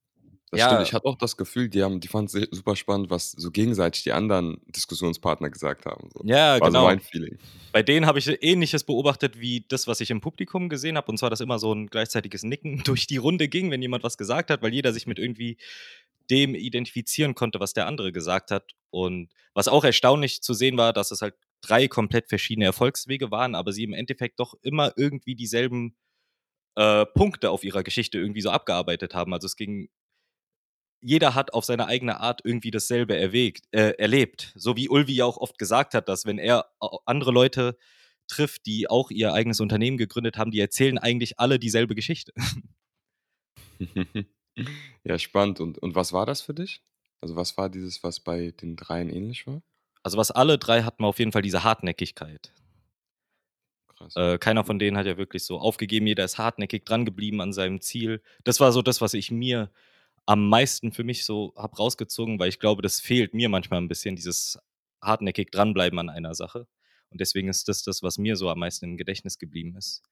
Das 0.51 0.63
stimmt. 0.63 0.81
ja 0.81 0.81
Ich 0.81 0.93
hatte 0.93 1.05
auch 1.05 1.17
das 1.17 1.37
Gefühl, 1.37 1.69
die 1.69 1.83
haben 1.83 1.99
die 1.99 2.07
fanden's 2.07 2.31
se 2.33 2.47
super 2.51 2.75
spannend, 2.75 3.09
was 3.09 3.31
so 3.31 3.51
gegenseitig 3.51 4.03
die 4.03 4.11
anderen 4.13 4.57
Diskussionspartner 4.67 5.49
gesagt 5.49 5.85
haben 5.85 6.09
so. 6.13 6.23
Ja, 6.23 6.59
War 6.59 6.71
so 6.71 6.79
genau. 6.79 6.83
mein 6.83 6.99
Feeling. 6.99 7.37
Bei 7.71 7.83
denen 7.83 8.05
habe 8.05 8.19
ich 8.19 8.27
Ähnliches 8.41 8.83
beobachtet 8.85 9.39
wie 9.39 9.65
das, 9.67 9.87
was 9.87 9.99
ich 9.99 10.09
im 10.11 10.21
Publikum 10.21 10.69
gesehen 10.69 10.97
habe. 10.97 11.11
Und 11.11 11.17
zwar, 11.17 11.29
dass 11.29 11.41
immer 11.41 11.59
so 11.59 11.73
'n 11.73 11.87
gleichzeitiges 11.87 12.43
Nicken 12.43 12.77
durch 12.85 13.07
die 13.07 13.17
Runde 13.17 13.47
ging, 13.49 13.71
wenn 13.71 13.81
jemand 13.81 14.03
was 14.03 14.17
gesagt 14.17 14.49
hat, 14.49 14.61
weil 14.61 14.73
jeder 14.73 14.93
sich 14.93 15.07
mit 15.07 15.19
irgendwie 15.19 15.57
dem 16.29 16.55
identifizieren 16.55 17.35
konnte, 17.35 17.59
was 17.59 17.73
der 17.73 17.87
andere 17.87 18.11
gesagt 18.11 18.51
hat. 18.51 18.71
Und 18.89 19.31
was 19.53 19.67
auch 19.67 19.83
erstaunlich 19.83 20.41
zu 20.41 20.53
sehen 20.53 20.77
war, 20.77 20.93
dass 20.93 21.11
es 21.11 21.21
halt 21.21 21.35
3 21.61 21.87
komplett 21.87 22.29
verschiedene 22.29 22.65
Erfolgswege 22.65 23.31
waren, 23.31 23.55
aber 23.55 23.71
sie 23.71 23.83
im 23.83 23.93
Endeffekt 23.93 24.39
doch 24.39 24.53
immer 24.61 24.93
irgendwie 24.97 25.35
dieselben, 25.35 25.95
äh, 26.75 27.05
Punkte 27.05 27.51
auf 27.51 27.63
ihrer 27.63 27.83
Geschichte 27.83 28.17
irgendwie 28.19 28.41
so 28.41 28.49
abgearbeitet 28.51 29.13
haben. 29.15 29.33
Also, 29.33 29.47
es 29.47 29.55
ging 29.55 29.89
jeder 31.01 31.35
hat 31.35 31.53
auf 31.53 31.65
seine 31.65 31.85
eigene 31.85 32.19
Art 32.19 32.41
irgendwie 32.43 32.71
dasselbe 32.71 33.15
erwägt 33.15 33.67
äh, 33.71 33.91
erlebt. 33.99 34.51
So 34.55 34.75
wie 34.75 34.89
Ulvi 34.89 35.13
ja 35.13 35.25
auch 35.25 35.37
oft 35.37 35.59
gesagt 35.59 35.93
hat, 35.93 36.09
dass 36.09 36.25
wenn 36.25 36.39
er 36.39 36.65
andere 37.05 37.31
Leute 37.31 37.77
trifft, 38.27 38.65
die 38.65 38.89
auch 38.89 39.11
ihr 39.11 39.31
eigenes 39.31 39.59
Unternehmen 39.59 39.97
gegründet 39.97 40.37
haben, 40.37 40.49
die 40.49 40.59
erzählen 40.59 40.97
eigentlich 40.97 41.39
alle 41.39 41.59
dieselbe 41.59 41.93
Geschichte. 41.93 42.33
Ja, 45.03 45.19
spannend. 45.19 45.59
Und 45.59 45.77
und 45.79 45.95
was 45.95 46.13
war 46.13 46.25
das 46.25 46.41
für 46.41 46.53
dich? 46.53 46.81
Also, 47.21 47.35
was 47.35 47.57
war 47.57 47.69
dieses, 47.69 48.03
was 48.03 48.19
bei 48.19 48.51
den 48.51 48.75
Dreien 48.75 49.09
ähnlich 49.09 49.47
war? 49.47 49.61
Also, 50.03 50.17
was 50.17 50.31
alle 50.31 50.57
3 50.57 50.83
hatten, 50.83 51.03
war 51.03 51.09
auf 51.09 51.19
jeden 51.19 51.31
Fall 51.31 51.41
diese 51.41 51.63
Hartnäckigkeit. 51.63 52.53
Krass. 53.89 54.15
Äh, 54.15 54.37
keiner 54.37 54.63
von 54.63 54.79
denen 54.79 54.97
hat 54.97 55.05
ja 55.05 55.17
wirklich 55.17 55.43
so 55.43 55.59
aufgegeben. 55.59 56.07
Jeder 56.07 56.23
ist 56.25 56.37
hartnäckig 56.37 56.85
drangeblieben 56.85 57.41
an 57.41 57.53
seinem 57.53 57.81
Ziel. 57.81 58.21
Das 58.43 58.59
war 58.59 58.71
so 58.71 58.81
das, 58.81 59.01
was 59.01 59.13
ich 59.13 59.31
mir 59.31 59.71
am 60.25 60.49
meisten 60.49 60.91
für 60.91 61.03
mich 61.03 61.25
so 61.25 61.53
habe 61.57 61.77
rausgezogen, 61.77 62.39
weil 62.39 62.49
ich 62.49 62.59
glaube, 62.59 62.81
das 62.81 62.99
fehlt 63.01 63.33
mir 63.33 63.49
manchmal 63.49 63.79
'n 63.81 63.87
bisschen, 63.89 64.15
dieses 64.15 64.59
hartnäckig 65.01 65.51
dranbleiben 65.51 65.99
an 65.99 66.09
einer 66.09 66.33
Sache. 66.35 66.67
Und 67.09 67.21
deswegen 67.21 67.49
ist 67.49 67.67
das 67.69 67.83
das, 67.83 68.03
was 68.03 68.17
mir 68.17 68.35
so 68.37 68.49
am 68.49 68.59
meisten 68.59 68.85
im 68.85 68.97
Gedächtnis 68.97 69.37
geblieben 69.39 69.75
ist. 69.77 70.03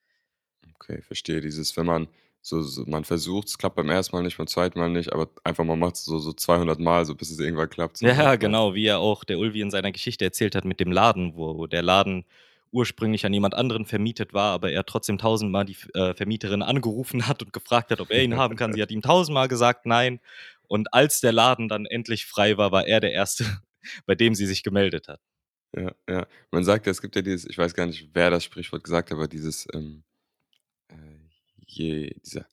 Okay, 0.76 1.02
verstehe. 1.02 1.42
Dieses, 1.42 1.76
wenn 1.78 1.86
man 1.86 2.08
so 2.44 2.62
so 2.62 2.84
man 2.86 3.06
versucht's, 3.06 3.58
klappt 3.58 3.78
beim 3.78 3.90
1. 3.90 4.12
Mal 4.12 4.22
nicht, 4.22 4.38
beim 4.38 4.48
2. 4.48 4.76
Mal 4.76 4.90
nicht, 4.90 5.14
aber 5.14 5.30
einfach 5.44 5.64
man 5.64 5.80
macht's 5.80 6.04
so 6.06 6.20
so 6.20 6.34
200 6.34 6.80
Mal, 6.80 7.06
so 7.06 7.16
bis 7.16 7.32
es 7.32 7.40
irgendwann 7.40 7.70
klappt, 7.70 7.98
so? 7.98 8.06
Ja, 8.06 8.36
genau, 8.36 8.76
wie 8.76 8.84
ja 8.84 8.98
auch 8.98 9.24
der 9.24 9.40
Ulvi 9.40 9.62
in 9.62 9.72
seiner 9.72 9.92
Geschichte 9.94 10.26
erzählt 10.26 10.54
hat 10.56 10.66
mit 10.66 10.80
dem 10.80 10.92
Laden, 10.92 11.36
wo 11.36 11.68
der 11.68 11.82
Laden 11.82 12.26
ursprünglich 12.72 13.26
an 13.26 13.34
jemand 13.34 13.54
anderen 13.54 13.86
vermietet 13.86 14.34
war, 14.34 14.52
aber 14.54 14.72
er 14.72 14.86
trotzdem 14.86 15.18
tausendmal 15.18 15.64
die 15.66 15.78
äh, 15.94 16.14
Vermieterin 16.16 16.62
angerufen 16.64 17.28
hat 17.28 17.42
und 17.44 17.54
gefragt 17.54 17.92
hat, 17.92 18.02
ob 18.02 18.12
er 18.12 18.24
ihn 18.24 18.36
haben 18.36 18.56
kann. 18.56 18.74
Sie 18.74 18.82
hat 18.82 18.92
ihm 18.92 19.02
tausendmal 19.02 19.48
gesagt: 19.48 19.86
„Nein.“ 19.86 20.20
Und 20.68 20.94
als 20.94 21.22
der 21.22 21.32
Laden 21.32 21.70
dann 21.70 21.86
endlich 21.86 22.26
frei 22.26 22.58
war, 22.58 22.72
war 22.72 22.88
er 22.88 23.00
der 23.00 23.12
1., 23.14 23.44
bei 24.06 24.16
dem 24.16 24.36
sie 24.36 24.48
sich 24.48 24.64
gemeldet 24.64 25.08
hat. 25.08 25.20
Ja, 25.76 25.92
ja. 26.10 26.28
Man 26.52 26.64
sagt 26.64 26.86
ja, 26.86 26.92
es 26.92 27.02
gibt 27.02 27.16
ja 27.16 27.22
dieses 27.22 27.46
ich 27.50 27.58
weiß 27.58 27.74
gar 27.74 27.86
nicht, 27.88 28.10
wer 28.14 28.30
das 28.30 28.44
Sprichwort 28.44 28.84
gesagt 28.84 29.12
hat, 29.12 29.18
aber 29.18 29.28
dieses, 29.28 29.68
ähm, 29.74 30.04
äh, 30.12 30.13
je 31.68 32.10
dieser 32.26 32.48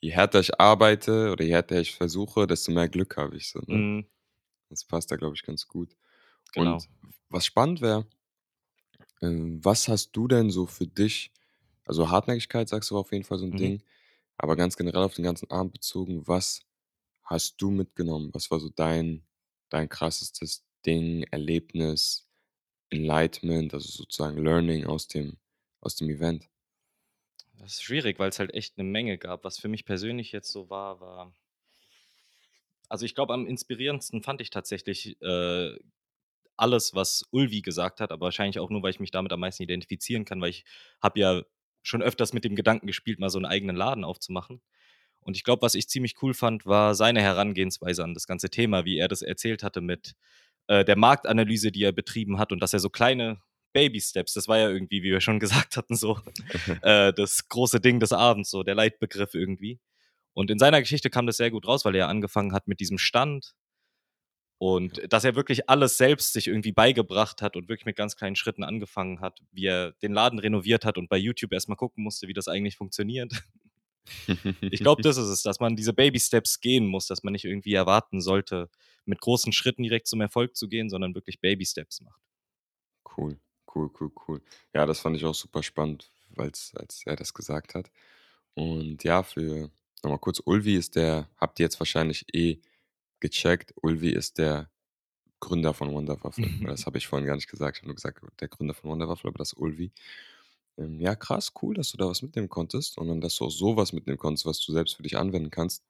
je 0.00 0.12
härter 0.12 0.40
ich 0.40 0.60
arbeite 0.60 1.32
oder 1.32 1.44
je 1.44 1.52
härter 1.54 1.80
ich 1.80 1.94
versuche, 1.96 2.46
desto 2.46 2.72
mehr 2.72 2.88
Glück 2.88 3.16
habe 3.18 3.36
ich 3.38 3.50
so, 3.50 3.60
ne? 3.66 3.86
Mhm. 3.88 4.08
Das 4.70 4.84
passt 4.84 5.10
da, 5.12 5.16
glaube 5.16 5.36
ich, 5.36 5.42
ganz 5.44 5.68
gut. 5.68 5.96
Genau. 6.54 6.84
Und 6.84 6.90
was 7.30 7.46
spannend 7.46 7.80
wäre 7.82 8.06
ähm, 9.22 9.60
was 9.64 9.88
hast 9.88 10.12
du 10.12 10.28
denn 10.28 10.50
so 10.50 10.66
für 10.66 10.86
dich 10.86 11.32
also, 11.86 12.10
Hartnäckigkeit 12.10 12.68
sagst 12.68 12.90
du, 12.90 12.98
auf 12.98 13.12
jeden 13.12 13.24
Fall 13.24 13.38
so 13.38 13.46
'n 13.46 13.54
Mhm. 13.54 13.54
Ding, 13.56 13.82
aber 14.38 14.56
ganz 14.56 14.76
generell 14.76 15.02
auf 15.04 15.14
den 15.14 15.24
ganzen 15.24 15.50
Abend 15.50 15.72
bezogen, 15.74 16.26
was 16.28 16.62
hast 17.24 17.62
du 17.62 17.70
mitgenommen? 17.72 18.30
Was 18.34 18.50
war 18.52 18.60
so 18.60 18.70
dein 18.70 19.24
dein 19.70 19.88
krassestes 19.90 20.64
Ding, 20.86 21.24
Erlebnis, 21.32 22.28
Enlightenment, 22.90 23.74
also 23.74 23.88
sozusagen 23.90 24.38
Learning 24.44 24.86
aus 24.86 25.08
dem 25.08 25.38
aus 25.82 25.96
dem 25.96 26.10
Event? 26.10 26.48
Das 27.60 27.72
ist 27.74 27.82
schwierig, 27.82 28.18
weil's 28.20 28.38
halt 28.38 28.54
echt 28.54 28.78
'ne 28.78 28.84
Menge 28.84 29.18
gab. 29.18 29.42
Was 29.44 29.58
für 29.58 29.68
mich 29.68 29.84
persönlich 29.84 30.30
jetzt 30.32 30.50
so 30.52 30.70
war, 30.70 31.00
war 31.00 31.32
also, 32.90 33.04
ich 33.04 33.14
glaube, 33.14 33.34
am 33.34 33.46
inspirierendsten 33.46 34.22
fand 34.22 34.40
ich 34.40 34.50
tatsächlich, 34.50 35.20
äh, 35.22 35.76
alles, 36.56 36.94
was 36.94 37.24
Ulvi 37.32 37.62
gesagt 37.62 38.00
hat, 38.00 38.12
aber 38.12 38.26
wahrscheinlich 38.26 38.58
auch 38.60 38.70
nur, 38.70 38.82
weil 38.82 38.90
ich 38.90 39.00
mich 39.00 39.10
damit 39.12 39.32
am 39.32 39.40
meisten 39.40 39.62
identifizieren 39.64 40.24
kann, 40.24 40.40
weil 40.40 40.50
ich 40.50 40.64
habe 41.02 41.20
ja 41.20 41.42
schon 41.82 42.02
öfters 42.02 42.32
mit 42.34 42.44
dem 42.44 42.56
Gedanken 42.56 42.86
gespielt, 42.88 43.18
mal 43.20 43.30
so 43.30 43.38
'n 43.40 43.46
eigenen 43.46 43.76
Laden 43.76 44.04
aufzumachen. 44.04 44.62
Und 45.20 45.36
ich 45.36 45.44
glaube, 45.44 45.62
was 45.62 45.74
ich 45.76 45.88
ziemlich 45.88 46.16
cool 46.22 46.34
fand, 46.34 46.66
war 46.66 46.94
seine 46.96 47.22
Herangehensweise 47.22 48.04
an 48.04 48.14
das 48.14 48.26
ganze 48.28 48.50
Thema, 48.50 48.84
wie 48.86 48.98
er 48.98 49.08
das 49.08 49.22
erzählt 49.22 49.62
hatte 49.64 49.80
mit 49.82 50.14
äh, 50.68 50.84
der 50.84 50.96
Marktanalyse, 50.98 51.72
die 51.72 51.84
er 51.84 51.92
betrieben 51.92 52.38
hat 52.40 52.52
und 52.52 52.60
dass 52.62 52.72
er 52.74 52.80
so 52.80 52.90
kleine 52.90 53.40
Baby-Steps, 53.72 54.34
das 54.34 54.48
war 54.48 54.58
ja 54.58 54.68
irgendwie, 54.68 55.02
wie 55.02 55.10
wir 55.10 55.20
schon 55.20 55.40
gesagt 55.40 55.76
hatten, 55.76 55.96
so 55.96 56.18
äh, 56.82 57.12
das 57.12 57.48
große 57.48 57.80
Ding 57.80 58.00
des 58.00 58.12
Abends, 58.12 58.50
so 58.50 58.62
der 58.62 58.74
Leitbegriff 58.74 59.34
irgendwie. 59.34 59.80
Und 60.34 60.50
in 60.50 60.58
seiner 60.58 60.80
Geschichte 60.80 61.10
kam 61.10 61.26
das 61.26 61.36
sehr 61.36 61.50
gut 61.50 61.66
raus, 61.66 61.84
weil 61.84 61.96
er 61.96 62.08
angefangen 62.08 62.52
hat 62.52 62.68
mit 62.68 62.80
diesem 62.80 62.98
Stand 62.98 63.54
und 64.58 65.00
dass 65.12 65.24
er 65.24 65.36
wirklich 65.36 65.68
alles 65.68 65.96
selbst 65.96 66.32
sich 66.32 66.48
irgendwie 66.48 66.72
beigebracht 66.72 67.42
hat 67.42 67.56
und 67.56 67.68
wirklich 67.68 67.86
mit 67.86 67.96
ganz 67.96 68.16
kleinen 68.16 68.36
Schritten 68.36 68.64
angefangen 68.64 69.20
hat, 69.20 69.40
wie 69.52 69.66
er 69.66 69.92
den 70.02 70.12
Laden 70.12 70.40
renoviert 70.40 70.84
hat 70.84 70.98
und 70.98 71.08
bei 71.08 71.16
YouTube 71.16 71.52
erstmal 71.52 71.76
gucken 71.76 72.02
musste, 72.02 72.26
wie 72.26 72.32
das 72.32 72.48
eigentlich 72.48 72.76
funktioniert. 72.76 73.32
ich 74.60 74.80
glaube, 74.80 75.02
das 75.02 75.16
ist 75.16 75.28
es, 75.28 75.42
dass 75.42 75.60
man 75.60 75.76
diese 75.76 75.92
Baby-Steps 75.92 76.60
gehen 76.60 76.86
muss, 76.86 77.06
dass 77.06 77.22
man 77.22 77.32
nicht 77.32 77.44
irgendwie 77.44 77.74
erwarten 77.74 78.20
sollte, 78.20 78.68
mit 79.04 79.20
großen 79.20 79.52
Schritten 79.52 79.84
direkt 79.84 80.08
zum 80.08 80.20
Erfolg 80.20 80.56
zu 80.56 80.68
gehen, 80.68 80.90
sondern 80.90 81.14
wirklich 81.14 81.40
Baby-Steps 81.40 82.00
macht. 82.00 82.20
Cool, 83.16 83.38
cool, 83.74 83.90
cool, 84.00 84.10
cool. 84.28 84.42
Ja, 84.74 84.86
das 84.86 85.00
fand 85.00 85.16
ich 85.16 85.24
auch 85.24 85.34
super 85.34 85.62
spannend, 85.62 86.10
weil's 86.30 86.72
als 86.76 87.02
er 87.06 87.16
das 87.16 87.34
gesagt 87.34 87.74
hat. 87.74 87.90
Und 88.54 89.04
ja, 89.04 89.22
für 89.22 89.70
nochmal 90.02 90.18
kurz, 90.18 90.40
Ulvi 90.44 90.76
ist 90.76 90.96
der 90.96 91.28
habt 91.36 91.60
ihr 91.60 91.64
jetzt 91.64 91.80
wahrscheinlich 91.80 92.26
eh 92.34 92.60
gecheckt, 93.20 93.74
Ulvi 93.82 94.10
ist 94.10 94.38
der 94.38 94.70
Gründer 95.40 95.74
von 95.74 95.92
Wonderwaffel. 95.92 96.48
Das 96.64 96.86
habe 96.86 96.98
ich 96.98 97.06
vorhin 97.06 97.26
gar 97.26 97.36
nicht 97.36 97.48
gesagt. 97.50 97.76
Ich 97.76 97.82
habe 97.82 97.88
nur 97.88 97.96
gesagt, 97.96 98.20
der 98.40 98.48
Gründer 98.48 98.74
von 98.74 98.90
Wonderwaffel, 98.90 99.28
aber 99.28 99.38
das 99.38 99.52
ist 99.52 99.58
Ulvi. 99.58 99.92
Ähm, 100.78 101.00
ja, 101.00 101.14
krass, 101.14 101.52
cool, 101.62 101.74
dass 101.74 101.90
du 101.92 101.96
da 101.98 102.06
was 102.08 102.22
mitnehmen 102.22 102.48
konntest 102.48 102.98
und 102.98 103.08
dann, 103.08 103.20
dass 103.20 103.36
du 103.36 103.46
auch 103.46 103.50
so 103.50 103.76
was 103.76 103.92
mitnehmen 103.92 104.18
konntest, 104.18 104.46
was 104.46 104.60
du 104.60 104.72
selbst 104.72 104.96
für 104.96 105.02
dich 105.02 105.16
anwenden 105.16 105.50
kannst. 105.50 105.84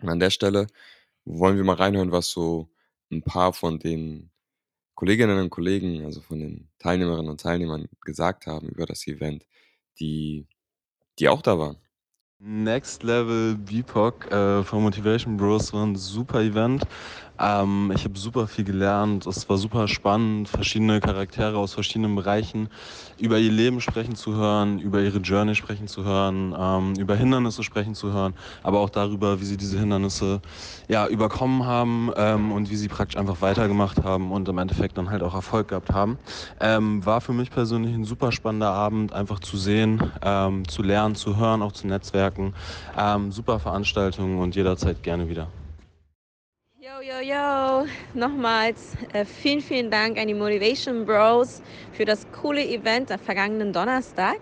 Und 0.00 0.08
an 0.08 0.20
der 0.20 0.30
Stelle 0.30 0.66
wollen 1.24 1.56
wir 1.56 1.64
mal 1.64 1.76
reinhören, 1.76 2.12
was 2.12 2.30
so 2.30 2.70
ein 3.10 3.22
paar 3.22 3.52
von 3.52 3.78
den 3.78 4.29
Kolleginnen 4.94 5.38
und 5.38 5.50
Kollegen, 5.50 6.04
also 6.04 6.20
von 6.20 6.40
den 6.40 6.68
Teilnehmerinnen 6.78 7.30
und 7.30 7.40
Teilnehmern 7.40 7.88
gesagt 8.02 8.46
haben 8.46 8.68
über 8.68 8.86
das 8.86 9.06
Event, 9.06 9.46
die 9.98 10.46
die 11.18 11.28
auch 11.28 11.42
da 11.42 11.58
waren. 11.58 11.76
Next 12.42 13.02
Level 13.02 13.54
BIPOC 13.54 14.32
äh, 14.32 14.64
von 14.64 14.82
Motivation 14.82 15.36
Bros 15.36 15.72
war 15.74 15.84
ein 15.84 15.94
super 15.94 16.40
Event. 16.40 16.86
Ähm, 17.40 17.90
ich 17.94 18.04
habe 18.04 18.18
super 18.18 18.46
viel 18.46 18.64
gelernt. 18.64 19.26
Es 19.26 19.48
war 19.48 19.56
super 19.56 19.88
spannend, 19.88 20.48
verschiedene 20.48 21.00
Charaktere 21.00 21.56
aus 21.56 21.72
verschiedenen 21.74 22.14
Bereichen 22.14 22.68
über 23.18 23.38
ihr 23.38 23.50
Leben 23.50 23.80
sprechen 23.80 24.14
zu 24.14 24.34
hören, 24.34 24.78
über 24.78 25.00
ihre 25.00 25.18
Journey 25.18 25.54
sprechen 25.54 25.88
zu 25.88 26.04
hören, 26.04 26.54
ähm, 26.58 26.94
über 26.98 27.16
Hindernisse 27.16 27.62
sprechen 27.62 27.94
zu 27.94 28.12
hören, 28.12 28.34
aber 28.62 28.80
auch 28.80 28.90
darüber, 28.90 29.40
wie 29.40 29.44
sie 29.44 29.56
diese 29.56 29.78
Hindernisse 29.78 30.42
ja, 30.88 31.06
überkommen 31.06 31.64
haben 31.64 32.10
ähm, 32.16 32.52
und 32.52 32.70
wie 32.70 32.76
sie 32.76 32.88
praktisch 32.88 33.16
einfach 33.18 33.40
weitergemacht 33.40 34.02
haben 34.02 34.32
und 34.32 34.48
im 34.48 34.58
Endeffekt 34.58 34.98
dann 34.98 35.10
halt 35.10 35.22
auch 35.22 35.34
Erfolg 35.34 35.68
gehabt 35.68 35.90
haben. 35.90 36.18
Ähm, 36.60 37.04
war 37.04 37.20
für 37.20 37.32
mich 37.32 37.50
persönlich 37.50 37.94
ein 37.94 38.04
super 38.04 38.32
spannender 38.32 38.70
Abend, 38.72 39.12
einfach 39.12 39.40
zu 39.40 39.56
sehen, 39.56 40.02
ähm, 40.22 40.68
zu 40.68 40.82
lernen, 40.82 41.14
zu 41.14 41.36
hören, 41.36 41.62
auch 41.62 41.72
zu 41.72 41.86
netzwerken. 41.86 42.54
Ähm, 42.96 43.32
super 43.32 43.58
Veranstaltung 43.60 44.38
und 44.38 44.54
jederzeit 44.56 45.02
gerne 45.02 45.28
wieder. 45.28 45.59
Yo, 46.90 47.02
yo, 47.02 47.20
yo, 47.20 47.86
nochmals 48.14 48.96
äh, 49.12 49.24
vielen, 49.24 49.60
vielen 49.60 49.90
Dank 49.92 50.18
an 50.18 50.26
die 50.26 50.34
Motivation 50.34 51.04
Bros 51.04 51.62
für 51.92 52.04
das 52.04 52.26
coole 52.32 52.66
Event 52.66 53.12
am 53.12 53.20
vergangenen 53.20 53.72
Donnerstag. 53.72 54.38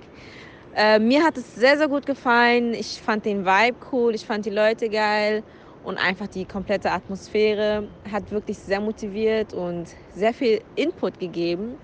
Äh, 0.75 0.99
mir 0.99 1.23
hat 1.25 1.37
es 1.37 1.57
sehr, 1.57 1.76
sehr 1.76 1.88
gut 1.88 2.07
gefallen. 2.07 2.73
Ich 2.73 3.02
fand 3.02 3.26
den 3.26 3.45
Vibe 3.45 3.76
cool, 3.93 4.14
ich 4.14 4.25
fand 4.25 4.47
die 4.47 4.50
Leute 4.50 4.88
geil 4.88 5.43
und 5.85 5.99
einfach 5.99 6.26
die 6.26 6.47
komplette 6.47 6.90
Atmosphäre 6.90 7.87
hat 8.11 8.31
wirklich 8.31 8.57
sehr 8.57 8.81
motiviert 8.81 9.52
und 9.52 9.88
sehr 10.14 10.33
viel 10.33 10.62
Input 10.75 11.19
gegeben. 11.19 11.76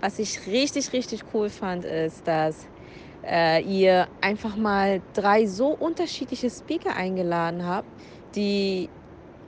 Was 0.00 0.18
ich 0.18 0.46
richtig, 0.48 0.92
richtig 0.92 1.22
cool 1.32 1.48
fand, 1.48 1.84
ist, 1.84 2.26
dass 2.26 2.66
äh, 3.24 3.62
ihr 3.62 4.08
einfach 4.20 4.56
mal 4.56 5.00
drei 5.14 5.46
so 5.46 5.68
unterschiedliche 5.68 6.50
Speaker 6.50 6.96
eingeladen 6.96 7.64
habt, 7.64 7.88
die 8.34 8.88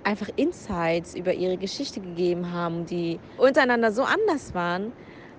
einfach 0.04 0.28
Insights 0.36 1.14
über 1.14 1.34
ihre 1.34 1.56
Geschichte 1.56 2.00
gegeben 2.00 2.52
haben, 2.52 2.86
die 2.86 3.18
untereinander 3.38 3.92
so 3.92 4.02
anders 4.02 4.54
waren, 4.54 4.92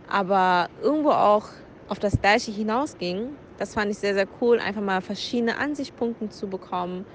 aber 0.07 0.69
irgendwo 0.81 1.11
auch 1.11 1.47
auf 1.87 1.99
das 1.99 2.19
Gleiche 2.21 2.51
hinausgingen. 2.51 3.37
Das 3.57 3.73
fand 3.73 3.91
ich 3.91 3.97
sehr, 3.97 4.13
sehr 4.13 4.27
cool, 4.41 4.59
einfach 4.59 4.81
mal 4.81 5.01
verschiedene 5.01 5.57
Ansichtspunkte 5.57 6.29
zu 6.29 6.47
bekommen 6.47 7.05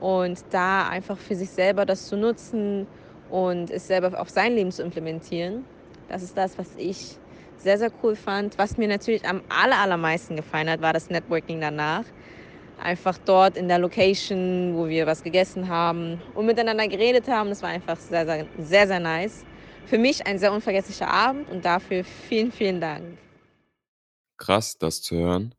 und 0.00 0.38
da 0.50 0.88
einfach 0.88 1.18
für 1.18 1.34
sich 1.34 1.50
selber 1.50 1.86
das 1.86 2.06
zu 2.08 2.16
nutzen 2.16 2.86
und 3.30 3.70
es 3.70 3.86
selber 3.86 4.20
auf 4.20 4.30
sein 4.30 4.54
Leben 4.54 4.70
zu 4.70 4.82
implementieren. 4.82 5.64
Das 6.08 6.22
ist 6.22 6.36
das, 6.36 6.58
was 6.58 6.68
ich 6.76 7.16
sehr, 7.58 7.78
sehr 7.78 7.90
cool 8.02 8.14
fand. 8.14 8.58
Was 8.58 8.76
mir 8.76 8.88
natürlich 8.88 9.26
am 9.26 9.42
allermeisten 9.48 10.36
gefallen 10.36 10.70
hat, 10.70 10.82
war 10.82 10.92
das 10.92 11.08
Networking 11.08 11.60
danach 11.60 12.04
einfach 12.78 13.18
dort 13.18 13.56
in 13.56 13.68
der 13.68 13.78
Location, 13.78 14.74
wo 14.76 14.88
wir 14.88 15.06
was 15.06 15.22
gegessen 15.22 15.68
haben 15.68 16.20
und 16.34 16.46
miteinander 16.46 16.86
geredet 16.88 17.28
haben. 17.28 17.48
Das 17.48 17.62
war 17.62 17.70
einfach 17.70 17.98
sehr, 17.98 18.26
sehr, 18.26 18.46
sehr, 18.58 18.86
sehr 18.86 19.00
nice. 19.00 19.44
Für 19.86 19.98
mich 19.98 20.26
ein 20.26 20.38
sehr 20.38 20.52
unvergesslicher 20.52 21.08
Abend 21.08 21.48
und 21.50 21.64
dafür 21.64 22.04
vielen, 22.04 22.52
vielen 22.52 22.80
Dank. 22.80 23.18
Krass, 24.36 24.78
das 24.78 25.00
zu 25.00 25.16
hören. 25.16 25.54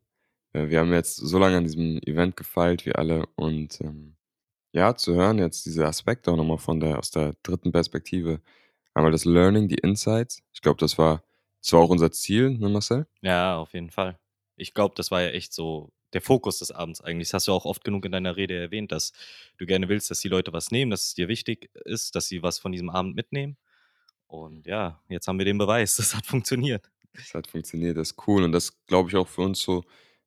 Äh, 0.52 0.68
wir 0.68 0.80
haben 0.80 0.92
jetzt 0.92 1.16
so 1.16 1.38
lange 1.38 1.56
an 1.56 1.64
diesem 1.64 1.98
Event 2.04 2.36
gefeilt, 2.36 2.86
wie 2.86 2.94
alle. 2.94 3.26
Und 3.36 3.80
ähm, 3.80 4.16
ja, 4.72 4.94
zu 4.94 5.14
hören 5.14 5.38
jetzt 5.38 5.66
diese 5.66 5.86
Aspekte 5.86 6.30
auch 6.30 6.36
nochmal 6.36 6.58
von 6.58 6.80
der, 6.80 6.98
aus 6.98 7.10
der 7.10 7.34
dritten 7.42 7.72
Perspektive. 7.72 8.40
Einmal 8.94 9.12
das 9.12 9.24
Learning, 9.24 9.68
die 9.68 9.78
Insights. 9.78 10.42
Ich 10.52 10.60
glaube, 10.60 10.78
das 10.78 10.98
war, 10.98 11.22
das 11.62 11.72
war 11.72 11.80
auch 11.80 11.90
unser 11.90 12.10
Ziel, 12.12 12.50
ne 12.50 12.68
Marcel? 12.68 13.06
Ja, 13.22 13.56
auf 13.56 13.72
jeden 13.72 13.90
Fall. 13.90 14.18
Ich 14.56 14.74
glaube, 14.74 14.94
das 14.96 15.10
war 15.10 15.22
ja 15.22 15.30
echt 15.30 15.52
so 15.52 15.90
der 16.12 16.22
Fokus 16.22 16.58
des 16.58 16.70
Abends 16.70 17.00
eigentlich. 17.00 17.28
Das 17.28 17.34
hast 17.34 17.48
du 17.48 17.52
auch 17.52 17.64
oft 17.64 17.84
genug 17.84 18.04
in 18.04 18.12
deiner 18.12 18.36
Rede 18.36 18.58
erwähnt, 18.58 18.92
dass 18.92 19.12
du 19.58 19.66
gerne 19.66 19.88
willst, 19.88 20.10
dass 20.10 20.20
die 20.20 20.28
Leute 20.28 20.52
was 20.52 20.70
nehmen, 20.70 20.90
dass 20.90 21.06
es 21.06 21.14
dir 21.14 21.28
wichtig 21.28 21.70
ist, 21.84 22.14
dass 22.14 22.28
sie 22.28 22.42
was 22.42 22.58
von 22.58 22.72
diesem 22.72 22.90
Abend 22.90 23.14
mitnehmen. 23.14 23.56
Und 24.26 24.66
ja, 24.66 25.02
jetzt 25.08 25.26
haben 25.28 25.38
wir 25.38 25.44
den 25.44 25.58
Beweis, 25.58 25.96
das 25.96 26.14
hat 26.14 26.26
funktioniert. 26.26 26.90
Das 27.12 27.34
hat 27.34 27.46
funktioniert, 27.46 27.96
das 27.96 28.10
ist 28.12 28.26
cool. 28.26 28.44
Und 28.44 28.52
das 28.52 28.84
glaube 28.86 29.10
ich 29.10 29.16
auch 29.16 29.28
für 29.28 29.42
uns 29.42 29.60
so 29.60 29.84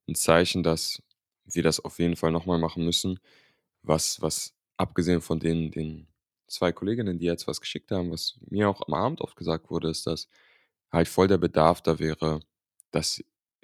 ein 0.07 0.15
Zeichen, 0.15 0.63
dass 0.63 1.01
wir 1.45 1.63
das 1.63 1.79
auf 1.79 1.99
jeden 1.99 2.15
Fall 2.15 2.31
nochmal 2.31 2.59
machen 2.59 2.83
müssen. 2.83 3.19
Was, 3.83 4.21
was 4.21 4.53
abgesehen 4.77 5.21
von 5.21 5.39
den, 5.39 5.71
den 5.71 6.07
zwei 6.47 6.71
Kolleginnen, 6.71 7.17
die 7.17 7.25
jetzt 7.25 7.47
was 7.47 7.61
geschickt 7.61 7.91
haben, 7.91 8.11
was 8.11 8.39
mir 8.49 8.69
auch 8.69 8.87
am 8.87 8.93
Abend 8.93 9.21
oft 9.21 9.35
gesagt 9.35 9.69
wurde, 9.69 9.89
ist, 9.89 10.05
dass 10.07 10.27
halt 10.91 11.07
voll 11.07 11.27
der 11.27 11.37
Bedarf 11.37 11.81
da 11.81 11.99
wäre, 11.99 12.41
dass 12.91 13.23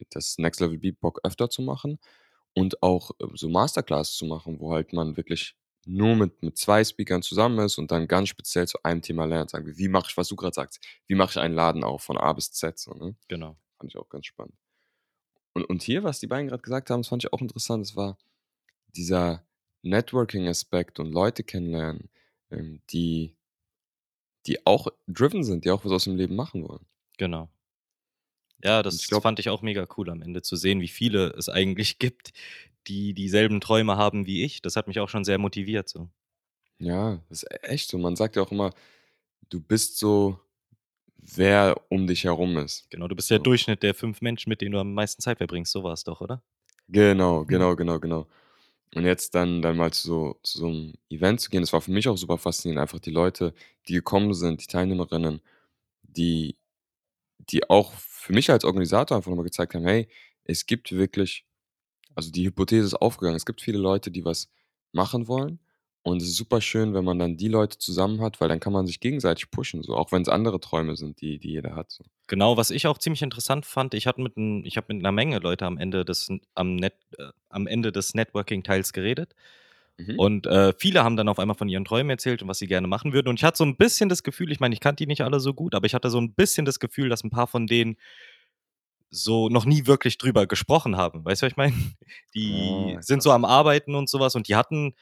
das 0.10 0.38
Next 0.38 0.62
Level 0.62 0.78
Beatbox 0.78 1.24
öfter 1.24 1.50
zu 1.50 1.62
machen 1.62 2.00
und 2.54 2.82
auch 2.84 3.12
äh, 3.20 3.28
so 3.34 3.50
Masterclass 3.50 4.16
zu 4.16 4.26
machen, 4.26 4.60
wo 4.60 4.74
halt 4.74 4.94
man 4.94 5.18
wirklich 5.18 5.56
nur 5.86 6.16
mit, 6.16 6.44
mit 6.44 6.58
zwei 6.58 6.84
Speakern 6.84 7.22
zusammen 7.22 7.60
ist 7.60 7.78
und 7.78 7.92
dann 7.92 8.08
ganz 8.08 8.30
speziell 8.30 8.68
zu 8.68 8.84
einem 8.84 9.02
Thema 9.02 9.26
lernt. 9.26 9.52
Sagen 9.52 9.66
wir, 9.66 9.78
wie 9.78 9.88
mache 9.88 10.08
ich, 10.10 10.18
was 10.18 10.28
du 10.28 10.36
gerade 10.36 10.54
sagst, 10.54 10.86
wie 11.08 11.16
mache 11.16 11.32
ich 11.32 11.38
einen 11.38 11.56
Laden 11.56 11.84
auf 11.84 12.04
von 12.04 12.18
A 12.18 12.34
bis 12.34 12.52
Z? 12.52 12.78
So, 12.78 12.94
ne? 12.94 13.16
Genau. 13.28 13.58
Fand 13.78 13.92
ich 13.92 13.98
auch 13.98 14.10
ganz 14.10 14.26
spannend. 14.26 14.56
Und, 15.54 15.66
und 15.66 15.82
hier, 15.82 16.04
was 16.04 16.20
die 16.20 16.28
beiden 16.28 16.48
gerade 16.48 16.62
gesagt 16.62 16.90
haben, 16.90 17.02
das 17.02 17.08
fand 17.08 17.24
ich 17.24 17.34
auch 17.34 17.42
interessant, 17.42 17.86
das 17.86 17.96
war 17.96 18.18
dieser 18.96 19.46
Networking-Aspekt 19.82 21.00
und 21.00 21.12
Leute 21.12 21.44
kennenlernen, 21.44 22.10
ähm, 22.52 22.82
die, 22.90 23.36
die 24.46 24.66
auch 24.66 24.88
driven 25.08 25.44
sind, 25.44 25.66
die 25.66 25.72
auch 25.72 25.86
was 25.86 25.92
aus 25.92 26.04
dem 26.04 26.16
Leben 26.18 26.36
machen 26.36 26.68
wollen. 26.68 26.86
Genau. 27.18 27.50
Ja, 28.64 28.82
das 28.84 29.08
glaub, 29.08 29.24
fand 29.24 29.40
ich 29.40 29.50
auch 29.50 29.62
mega 29.62 29.88
cool 29.98 30.10
am 30.10 30.22
Ende 30.22 30.42
zu 30.42 30.56
sehen, 30.56 30.82
wie 30.82 30.88
viele 30.88 31.30
es 31.38 31.50
eigentlich 31.50 32.00
gibt, 32.00 32.34
die 32.88 33.14
dieselben 33.14 33.62
Träume 33.62 33.98
haben 33.98 34.26
wie 34.26 34.44
ich. 34.44 34.62
Das 34.62 34.76
hat 34.76 34.88
mich 34.88 35.00
auch 35.00 35.10
schon 35.10 35.24
sehr 35.24 35.38
motiviert. 35.38 35.90
So. 35.90 36.10
Ja, 36.80 37.22
das 37.30 37.44
ist 37.44 37.64
echt 37.64 37.90
so. 37.90 37.98
Man 37.98 38.16
sagt 38.16 38.36
ja 38.36 38.42
auch 38.42 38.52
immer, 38.52 38.72
du 39.50 39.60
bist 39.60 40.00
so, 40.00 40.40
wer 41.18 41.76
um 41.90 42.08
dich 42.08 42.24
herum 42.24 42.58
ist. 42.58 42.90
Genau, 42.90 43.08
du 43.08 43.16
bist 43.16 43.30
der 43.30 43.40
Durchschnitt 43.40 43.84
der 43.84 43.94
fünf 43.94 44.22
Menschen, 44.22 44.50
mit 44.50 44.62
denen 44.62 44.72
du 44.72 44.80
am 44.80 44.94
meisten 44.94 45.22
Zeit 45.22 45.38
verbringst. 45.38 45.72
So 45.72 45.84
war 45.84 45.94
es 45.94 46.04
doch, 46.04 46.22
oder? 46.22 46.42
Genau, 46.88 47.42
mhm. 47.42 47.48
genau, 47.48 47.76
genau, 47.76 48.00
genau. 48.00 48.28
Und 48.96 49.04
jetzt 49.04 49.36
dann, 49.36 49.62
dann 49.62 49.76
mal 49.76 49.92
zu 49.92 50.08
so, 50.08 50.40
zu 50.44 50.60
so 50.60 50.68
einem 50.68 50.94
Event 51.10 51.42
zu 51.42 51.50
gehen, 51.50 51.62
das 51.62 51.74
war 51.74 51.82
für 51.82 51.92
mich 51.92 52.08
auch 52.08 52.18
super 52.18 52.38
faszinierend. 52.38 52.82
Einfach 52.82 53.00
die 53.00 53.12
Leute, 53.12 53.54
die 53.88 53.94
gekommen 53.94 54.34
sind, 54.34 54.62
die 54.62 54.68
Teilnehmerinnen, 54.68 55.42
die, 56.04 56.56
die 57.50 57.70
auch 57.70 57.94
für 57.94 58.34
mich 58.34 58.50
als 58.50 58.66
Organisator 58.66 59.18
einfach 59.18 59.30
nochmal 59.30 59.46
gezeigt 59.46 59.74
haben, 59.74 59.86
hey, 59.86 60.08
es 60.44 60.66
gibt 60.66 60.92
wirklich, 60.92 61.46
also 62.16 62.32
die 62.32 62.46
Hypothese 62.46 62.86
ist 62.86 62.96
aufgegangen, 62.96 63.38
es 63.38 63.46
gibt 63.46 63.62
viele 63.62 63.78
Leute, 63.78 64.12
die 64.12 64.26
was 64.26 64.50
machen 64.92 65.28
wollen. 65.28 65.60
Und 66.04 66.22
es 66.22 66.30
ist 66.30 66.38
super 66.38 66.62
schön, 66.62 66.94
wenn 66.94 67.04
man 67.04 67.20
dann 67.20 67.36
die 67.36 67.50
Leute 67.50 67.80
zusammen 67.80 68.22
hat, 68.22 68.40
weil 68.40 68.48
dann 68.48 68.62
kann 68.62 68.72
man 68.72 68.88
sich 68.88 69.02
gegenseitig 69.02 69.52
pushen, 69.52 69.84
so 69.84 69.94
auch 69.94 70.14
wenn 70.14 70.22
es 70.22 70.30
andere 70.30 70.62
Träume 70.62 70.96
sind, 70.96 71.20
die, 71.20 71.38
die 71.38 71.50
jeder 71.50 71.76
hat. 71.76 71.92
So. 71.92 72.06
Genau, 72.28 72.56
was 72.56 72.70
ich 72.70 72.88
auch 72.88 72.98
ziemlich 72.98 73.22
interessant 73.24 73.66
fand, 73.66 73.94
ich 73.94 74.08
hatte 74.08 74.22
mit 74.22 74.38
ich 74.66 74.78
habe 74.78 74.94
mit 74.94 75.04
einer 75.04 75.12
Menge 75.12 75.40
Leute 75.40 75.66
am 75.66 75.78
Ende 75.78 76.06
des 76.06 76.30
am 76.56 76.76
Net, 76.76 76.94
äh, 77.18 77.26
am 77.50 77.68
Ende 77.68 77.92
des 77.92 78.14
Networking-Teils 78.14 78.94
geredet. 78.94 79.36
Mhm. 80.00 80.20
Und, 80.20 80.48
äh, 80.48 80.74
viele 80.78 81.04
haben 81.04 81.16
dann 81.18 81.30
auf 81.30 81.40
einmal 81.40 81.56
von 81.58 81.70
ihren 81.70 81.86
Träumen 81.86 82.10
erzählt 82.10 82.42
und 82.42 82.48
was 82.50 82.58
sie 82.60 82.68
gerne 82.68 82.88
machen 82.88 83.14
würden. 83.14 83.28
Und 83.30 83.40
ich 83.40 83.44
hatte 83.44 83.58
so 83.60 83.64
'n 83.66 83.78
bisschen 83.78 84.10
das 84.10 84.24
Gefühl 84.24 84.52
ich 84.52 84.60
meine, 84.60 84.74
ich 84.74 84.82
kannte 84.82 85.04
die 85.04 85.08
nicht 85.08 85.22
alle 85.24 85.40
so 85.40 85.54
gut, 85.54 85.76
aber 85.76 85.86
ich 85.86 85.94
hatte 85.96 86.10
so 86.10 86.18
'n 86.20 86.34
bisschen 86.34 86.66
das 86.66 86.80
Gefühl, 86.80 87.10
dass 87.10 87.24
'n 87.24 87.30
paar 87.30 87.48
von 87.48 87.68
denen 87.68 87.98
so 89.12 89.48
noch 89.50 89.66
nie 89.66 89.86
wirklich 89.88 90.18
drüber 90.18 90.48
gesprochen 90.48 90.98
haben. 90.98 91.24
Weißt 91.26 91.42
du, 91.42 91.46
was 91.46 91.52
ich 91.54 91.58
meine? 91.58 91.74
Die 92.36 92.98
Ah, 92.98 93.02
sind 93.02 93.24
so 93.24 93.32
am 93.32 93.46
Arbeiten 93.46 93.96
und 93.96 94.10
so 94.10 94.20
was 94.20 94.36
und 94.36 94.48
die 94.48 94.56
hatten 94.56 94.94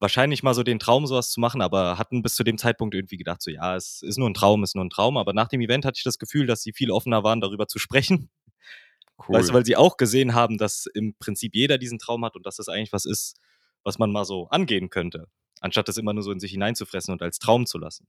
wahrscheinlich 0.00 0.42
mal 0.42 0.52
so 0.54 0.64
den 0.64 0.80
Traum, 0.80 1.06
so 1.06 1.14
was 1.14 1.30
zu 1.30 1.38
machen, 1.40 1.62
aber 1.62 1.96
hatten 1.96 2.22
bis 2.22 2.34
zu 2.34 2.42
dem 2.42 2.58
Zeitpunkt 2.58 2.94
irgendwie 2.94 3.16
gedacht 3.16 3.40
so: 3.40 3.50
„Ja, 3.52 3.76
es 3.76 4.02
ist 4.02 4.18
nur 4.18 4.28
'n 4.28 4.34
Traum, 4.34 4.64
ist 4.64 4.74
nur 4.74 4.84
'n 4.84 4.90
Traum.“ 4.90 5.16
Aber 5.16 5.32
nach 5.32 5.46
dem 5.48 5.60
Event 5.60 5.84
hatte 5.84 5.98
ich 5.98 6.02
das 6.04 6.18
Gefühl, 6.18 6.46
dass 6.46 6.62
sie 6.62 6.72
viel 6.72 6.90
offener 6.90 7.22
waren, 7.24 7.40
darüber 7.40 7.68
zu 7.68 7.78
sprechen. 7.78 8.30
Weißt 9.32 9.50
du, 9.50 9.54
Cool. 9.54 9.56
weil 9.56 9.64
sie 9.66 9.76
auch 9.76 9.96
gesehen 9.96 10.34
haben, 10.34 10.58
dass 10.58 10.86
im 10.86 11.14
Prinzip 11.18 11.54
jeder 11.56 11.78
diesen 11.78 11.98
Traum 11.98 12.24
hat 12.24 12.36
und 12.36 12.46
dass 12.46 12.56
das 12.56 12.68
eigentlich 12.68 12.92
was 12.92 13.04
ist, 13.06 13.36
was 13.84 13.98
man 13.98 14.12
mal 14.12 14.24
so 14.24 14.48
angehen 14.48 14.90
könnte, 14.90 15.28
anstatt 15.60 15.88
das 15.88 15.96
immer 15.98 16.12
nur 16.14 16.22
so 16.24 16.32
in 16.32 16.40
sich 16.40 16.52
hineinzufressen 16.52 17.12
und 17.12 17.22
als 17.22 17.38
Traum 17.38 17.66
zu 17.66 17.78
lassen. 17.78 18.06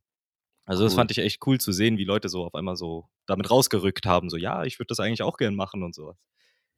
Also, 0.65 0.83
das 0.85 0.93
Cool. 0.93 0.97
fand 0.97 1.11
ich 1.11 1.19
echt 1.19 1.45
cool 1.47 1.59
zu 1.59 1.71
sehen, 1.73 1.97
wie 1.99 2.05
Leute 2.05 2.29
so 2.29 2.45
auf 2.45 2.55
einmal 2.55 2.75
so 2.77 3.09
damit 3.27 3.51
rausgerückt 3.51 4.05
haben, 4.07 4.29
so: 4.29 4.37
„Ja, 4.37 4.63
ich 4.65 4.79
würde 4.79 4.87
das 4.89 4.99
eigentlich 5.01 5.23
auch 5.23 5.37
gern 5.37 5.55
machen“ 5.55 5.83
und 5.83 5.95
so 5.95 6.07
was. 6.07 6.17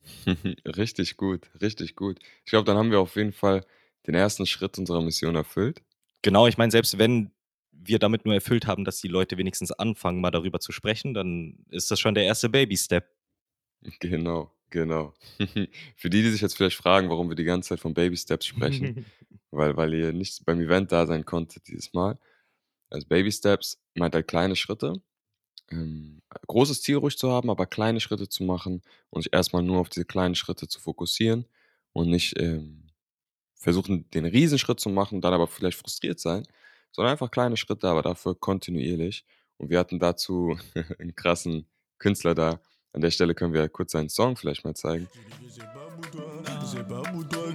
Richtig 0.66 1.18
gut, 1.18 1.50
richtig 1.62 1.96
gut. 1.96 2.20
Ich 2.46 2.52
glaube, 2.52 2.66
dann 2.66 2.78
haben 2.78 2.92
wir 2.92 3.00
auf 3.00 3.16
jeden 3.16 3.34
Fall 3.34 3.66
den 4.08 4.14
1. 4.16 4.46
Schritt 4.46 4.78
unserer 4.78 5.02
Mission 5.02 5.36
erfüllt. 5.36 5.82
Genau, 6.24 6.48
ich 6.48 6.58
meine, 6.58 6.72
selbst 6.72 6.98
wenn 6.98 7.32
wir 7.72 8.00
damit 8.00 8.26
nur 8.26 8.34
erfüllt 8.34 8.66
haben, 8.68 8.84
dass 8.86 9.00
die 9.00 9.08
Leute 9.08 9.38
wenigstens 9.38 9.72
anfangen, 9.72 10.22
mal 10.22 10.32
darüber 10.32 10.60
zu 10.60 10.72
sprechen, 10.72 11.14
dann 11.14 11.66
ist 11.70 11.92
das 11.92 12.00
schon 12.00 12.16
der 12.16 12.26
1. 12.26 12.50
Baby-Step. 12.50 13.06
Genau, 14.00 14.52
genau. 14.76 15.14
Für 15.96 16.10
die, 16.10 16.22
die 16.22 16.30
sich 16.30 16.42
jetzt 16.42 16.56
vielleicht 16.58 16.76
fragen, 16.78 17.10
warum 17.10 17.30
wir 17.30 17.36
die 17.36 17.44
ganze 17.46 17.70
Zeit 17.70 17.80
von 17.80 17.94
Baby-Steps 17.94 18.46
sprechen, 18.46 18.92
weil 19.52 19.76
weil 19.78 19.94
ihr 19.94 20.14
nicht 20.14 20.46
beim 20.46 20.60
Event 20.62 20.92
da 20.92 21.06
sein 21.08 21.26
konntet 21.26 21.68
dieses 21.68 21.94
Mal. 21.94 22.18
Also, 22.90 23.08
Baby-Steps 23.08 23.80
meint 23.96 24.16
halt 24.16 24.28
kleine 24.28 24.56
Schritte. 24.56 24.94
Ähm, 25.72 26.22
großes 26.48 26.82
Ziel 26.84 26.98
ruhig 26.98 27.18
zu 27.18 27.32
haben, 27.32 27.50
aber 27.52 27.68
kleine 27.68 28.00
Schritte 28.02 28.30
zu 28.30 28.44
machen 28.44 28.82
und 29.12 29.24
sich 29.24 29.34
erst 29.34 29.54
mal 29.54 29.64
nur 29.64 29.80
auf 29.80 29.90
diese 29.90 30.06
kleinen 30.06 30.36
Schritte 30.36 30.68
zu 30.68 30.80
fokussieren 30.82 31.46
und 31.94 32.10
nicht, 32.10 32.40
ähm, 32.40 32.88
versuchen, 33.56 34.10
den 34.12 34.26
Riesenschritt 34.26 34.80
zu 34.80 34.90
machen, 34.90 35.22
dann 35.22 35.34
aber 35.34 35.48
vielleicht 35.48 35.78
frustriert 35.80 36.20
sein, 36.20 36.46
sondern 36.92 37.14
einfach 37.14 37.32
kleine 37.32 37.58
Schritte, 37.58 37.88
aber 37.90 38.02
dafür 38.04 38.36
kontinuierlich. 38.36 39.26
Und 39.58 39.70
wir 39.70 39.80
hatten 39.80 40.00
dazu 40.00 40.58
'n 41.00 41.16
krassen 41.16 41.68
Künstler 42.00 42.36
da. 42.36 42.62
An 42.96 43.02
der 43.02 43.12
Stelle 43.12 43.36
können 43.36 43.54
wir 43.54 43.68
kurz 43.68 43.92
seinen 43.92 44.08
Song 44.08 44.38
vielleicht 44.38 44.64
mal 44.64 44.74
zeigen. 44.74 45.10
C'est 45.54 46.88
pas 46.88 47.02
pour 47.12 47.28
toi 47.28 47.46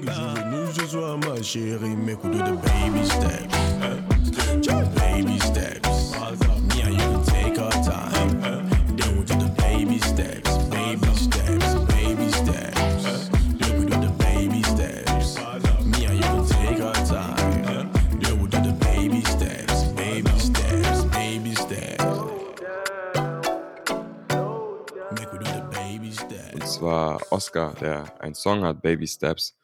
zwar 26.80 27.26
Oscar, 27.30 27.76
der 27.76 28.12
einen 28.18 28.34
Song 28.34 28.64
hat, 28.64 28.82
„Baby 28.82 29.06
Steps“, 29.06 29.56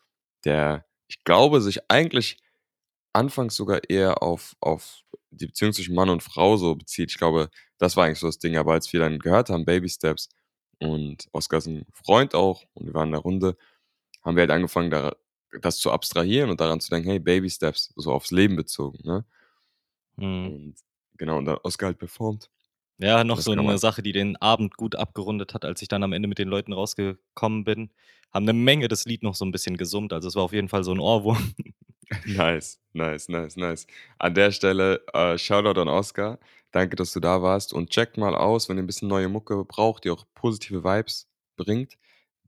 der, 0.44 0.87
ich 1.08 1.25
glaube, 1.25 1.61
sich 1.62 1.80
eigentlich 1.90 2.38
anfangs 3.14 3.56
sogar 3.56 3.80
eher 3.90 4.23
auf 4.23 4.56
auf 4.61 5.02
die 5.30 5.46
Beziehung 5.46 5.73
zwischen 5.73 5.94
Mann 5.94 6.11
und 6.11 6.23
Frau 6.23 6.56
so 6.56 6.75
bezieht. 6.76 7.11
Ich 7.11 7.18
glaube, 7.18 7.50
das 7.78 7.96
war 7.96 8.04
eigentlich 8.06 8.20
so 8.20 8.26
das 8.28 8.38
Ding. 8.38 8.56
Aber 8.56 8.73
als 8.75 8.92
wir 8.92 9.00
dann 9.00 9.18
gehört 9.18 9.50
haben, 9.50 9.64
„Baby 9.66 9.88
Steps“ 9.90 10.28
und 10.81 11.29
Oscar 11.33 11.59
ist 11.59 11.66
'n 11.68 11.87
Freund 11.92 12.35
auch 12.35 12.64
und 12.74 12.87
wir 12.87 12.94
waren 12.94 13.09
in 13.09 13.12
der 13.14 13.22
Runde, 13.22 13.57
haben 14.24 14.37
wir 14.37 14.42
halt 14.42 14.50
angefangen, 14.52 14.90
da 14.90 15.14
das 15.62 15.79
zu 15.79 15.90
abstrahieren 15.92 16.50
und 16.50 16.61
daran 16.61 16.81
zu 16.81 16.90
denken: 16.90 17.09
„Hey, 17.11 17.20
Baby 17.20 17.50
Steps“, 17.50 17.92
so 17.96 18.12
aufs 18.12 18.31
Leben 18.33 18.57
bezogen, 18.57 19.00
ne? 19.05 19.24
Mhm. 20.16 20.46
Und 20.46 20.76
genau, 21.18 21.38
und 21.38 21.44
da 21.46 21.52
hat 21.55 21.64
Oscar 21.64 21.87
halt 21.88 21.98
performt. 21.98 22.50
Ja, 23.00 23.24
noch 23.24 23.37
Das 23.37 23.42
so 23.42 23.54
kann 23.54 23.64
'ne 23.66 23.66
man 23.66 23.78
Sache, 23.78 24.02
die 24.02 24.12
den 24.12 24.37
Abend 24.37 24.78
gut 24.78 24.94
abgerundet 24.96 25.52
hat, 25.52 25.66
als 25.66 25.82
ich 25.82 25.88
dann 25.88 26.02
am 26.02 26.14
Ende 26.14 26.28
mit 26.28 26.38
den 26.38 26.48
Leuten 26.48 26.72
rausgekommen 26.72 27.62
bin, 27.64 27.90
haben 28.32 28.46
'ne 28.46 28.54
Menge 28.54 28.88
das 28.88 29.04
Lied 29.04 29.22
noch 29.22 29.35
so 29.35 29.44
'n 29.44 29.52
bisschen 29.52 29.76
gesummt. 29.76 30.14
Also, 30.14 30.28
es 30.28 30.35
war 30.35 30.42
auf 30.44 30.52
jeden 30.54 30.70
Fall 30.70 30.82
so 30.82 30.92
'n 30.92 30.98
Ohrwurm. 31.00 31.37
Nice, 32.24 32.78
nice, 32.92 33.28
nice, 33.28 33.56
nice. 33.56 33.87
An 34.18 34.35
der 34.35 34.50
Stelle, 34.50 35.04
äh, 35.12 35.38
Shoutout 35.38 35.80
an 35.80 35.88
Oscar. 35.88 36.38
Danke, 36.72 36.96
dass 36.96 37.12
du 37.12 37.20
da 37.20 37.40
warst 37.42 37.72
und 37.72 37.90
checkt 37.90 38.16
mal 38.16 38.35
aus, 38.35 38.68
wenn 38.68 38.76
ihr 38.78 38.82
'n 38.82 38.87
bisschen 38.87 39.09
neue 39.09 39.28
Mucke 39.28 39.64
braucht, 39.64 40.04
die 40.04 40.11
auch 40.11 40.24
positive 40.35 40.82
Vibes 40.82 41.28
bringt. 41.56 41.96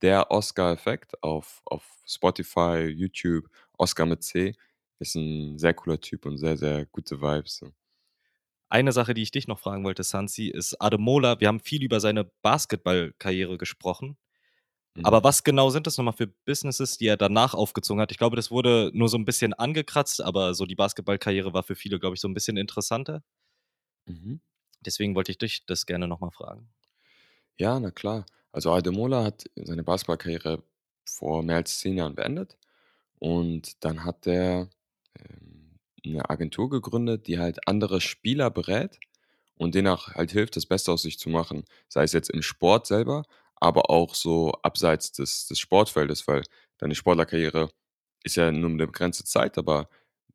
Der 0.02 0.30
Oscar-Effekt 0.30 1.22
auf 1.22 1.60
auf 1.64 1.84
Spotify, 2.06 2.86
YouTube, 2.88 3.48
Oscar 3.76 4.06
mit 4.06 4.22
C, 4.24 4.54
ist 4.98 5.14
'n 5.16 5.58
sehr 5.58 5.74
cooler 5.74 6.00
Typ 6.00 6.26
und 6.26 6.38
sehr, 6.38 6.56
sehr 6.56 6.84
gute 6.86 7.20
Vibes, 7.20 7.56
so. 7.58 7.72
Eine 8.72 8.92
Sache, 8.92 9.14
die 9.14 9.22
ich 9.22 9.30
dich 9.30 9.48
noch 9.48 9.58
fragen 9.58 9.82
wollte, 9.84 10.02
Sansi, 10.02 10.48
ist 10.48 10.74
Ademola 10.80 11.40
wir 11.40 11.48
haben 11.48 11.60
viel 11.60 11.82
über 11.82 12.00
seine 12.00 12.24
Basketballkarriere 12.42 13.56
gesprochen. 13.56 14.18
Mhm. 14.96 15.18
Aber 15.18 15.24
was 15.24 15.44
genau 15.44 15.70
sind 15.70 15.86
das 15.86 15.98
noch 15.98 16.04
mal 16.04 16.12
für 16.12 16.28
Businesses, 16.28 16.98
die 16.98 17.06
er 17.08 17.16
danach 17.18 17.54
aufgezogen 17.54 18.00
hat? 18.02 18.12
Ich 18.12 18.18
glaube, 18.18 18.36
das 18.36 18.50
wurde 18.50 18.90
nur 18.94 19.08
so 19.08 19.18
'n 19.18 19.24
bisschen 19.26 19.54
angekratzt, 19.54 20.22
aber 20.22 20.54
so 20.54 20.66
die 20.66 20.76
Basketballkarriere 20.76 21.54
war 21.54 21.62
für 21.64 21.76
viele, 21.76 21.98
glaube 22.00 22.14
ich, 22.16 22.20
so 22.22 22.28
'n 22.28 22.34
bisschen 22.34 22.56
interessanter. 22.58 23.22
Mhm. 24.08 24.40
Deswegen 24.86 25.14
wollte 25.14 25.32
ich 25.32 25.38
dich 25.38 25.66
das 25.66 25.86
gerne 25.86 26.06
noch 26.08 26.20
mal 26.20 26.30
fragen. 26.30 26.68
Ja, 27.60 27.80
na 27.80 27.90
klar. 27.90 28.24
Also, 28.52 28.72
Ademola 28.72 29.24
hat 29.24 29.44
seine 29.56 29.82
Basketballkarriere 29.82 30.62
vor 31.04 31.42
mehr 31.42 31.56
als 31.56 31.78
10 31.80 31.96
Jahren 31.96 32.14
beendet 32.14 32.56
und 33.18 33.84
dann 33.84 34.04
hat 34.04 34.26
der, 34.26 34.70
ähm, 35.18 35.57
'ne 36.04 36.28
Agentur 36.30 36.70
gegründet, 36.70 37.26
die 37.28 37.38
halt 37.38 37.66
andere 37.68 38.00
Spieler 38.00 38.50
berät 38.50 38.98
und 39.56 39.74
denen 39.76 39.88
auch 39.88 40.08
halt 40.14 40.32
hilft, 40.32 40.56
das 40.56 40.66
Beste 40.66 40.92
aus 40.92 41.02
sich 41.02 41.18
zu 41.18 41.30
machen. 41.30 41.64
Sei 41.88 42.04
es 42.04 42.12
jetzt 42.14 42.30
im 42.30 42.42
Sport 42.42 42.86
selber, 42.88 43.24
aber 43.56 43.90
auch 43.90 44.14
so 44.16 44.52
abseits 44.62 45.12
des 45.12 45.46
des 45.48 45.58
Sportfeldes, 45.60 46.28
weil 46.28 46.42
deine 46.78 46.94
Sportlerkarriere 46.96 47.70
ist 48.24 48.36
ja 48.36 48.52
nur 48.52 48.70
'ne 48.70 48.86
begrenzte 48.88 49.24
Zeit, 49.24 49.58
aber 49.58 49.88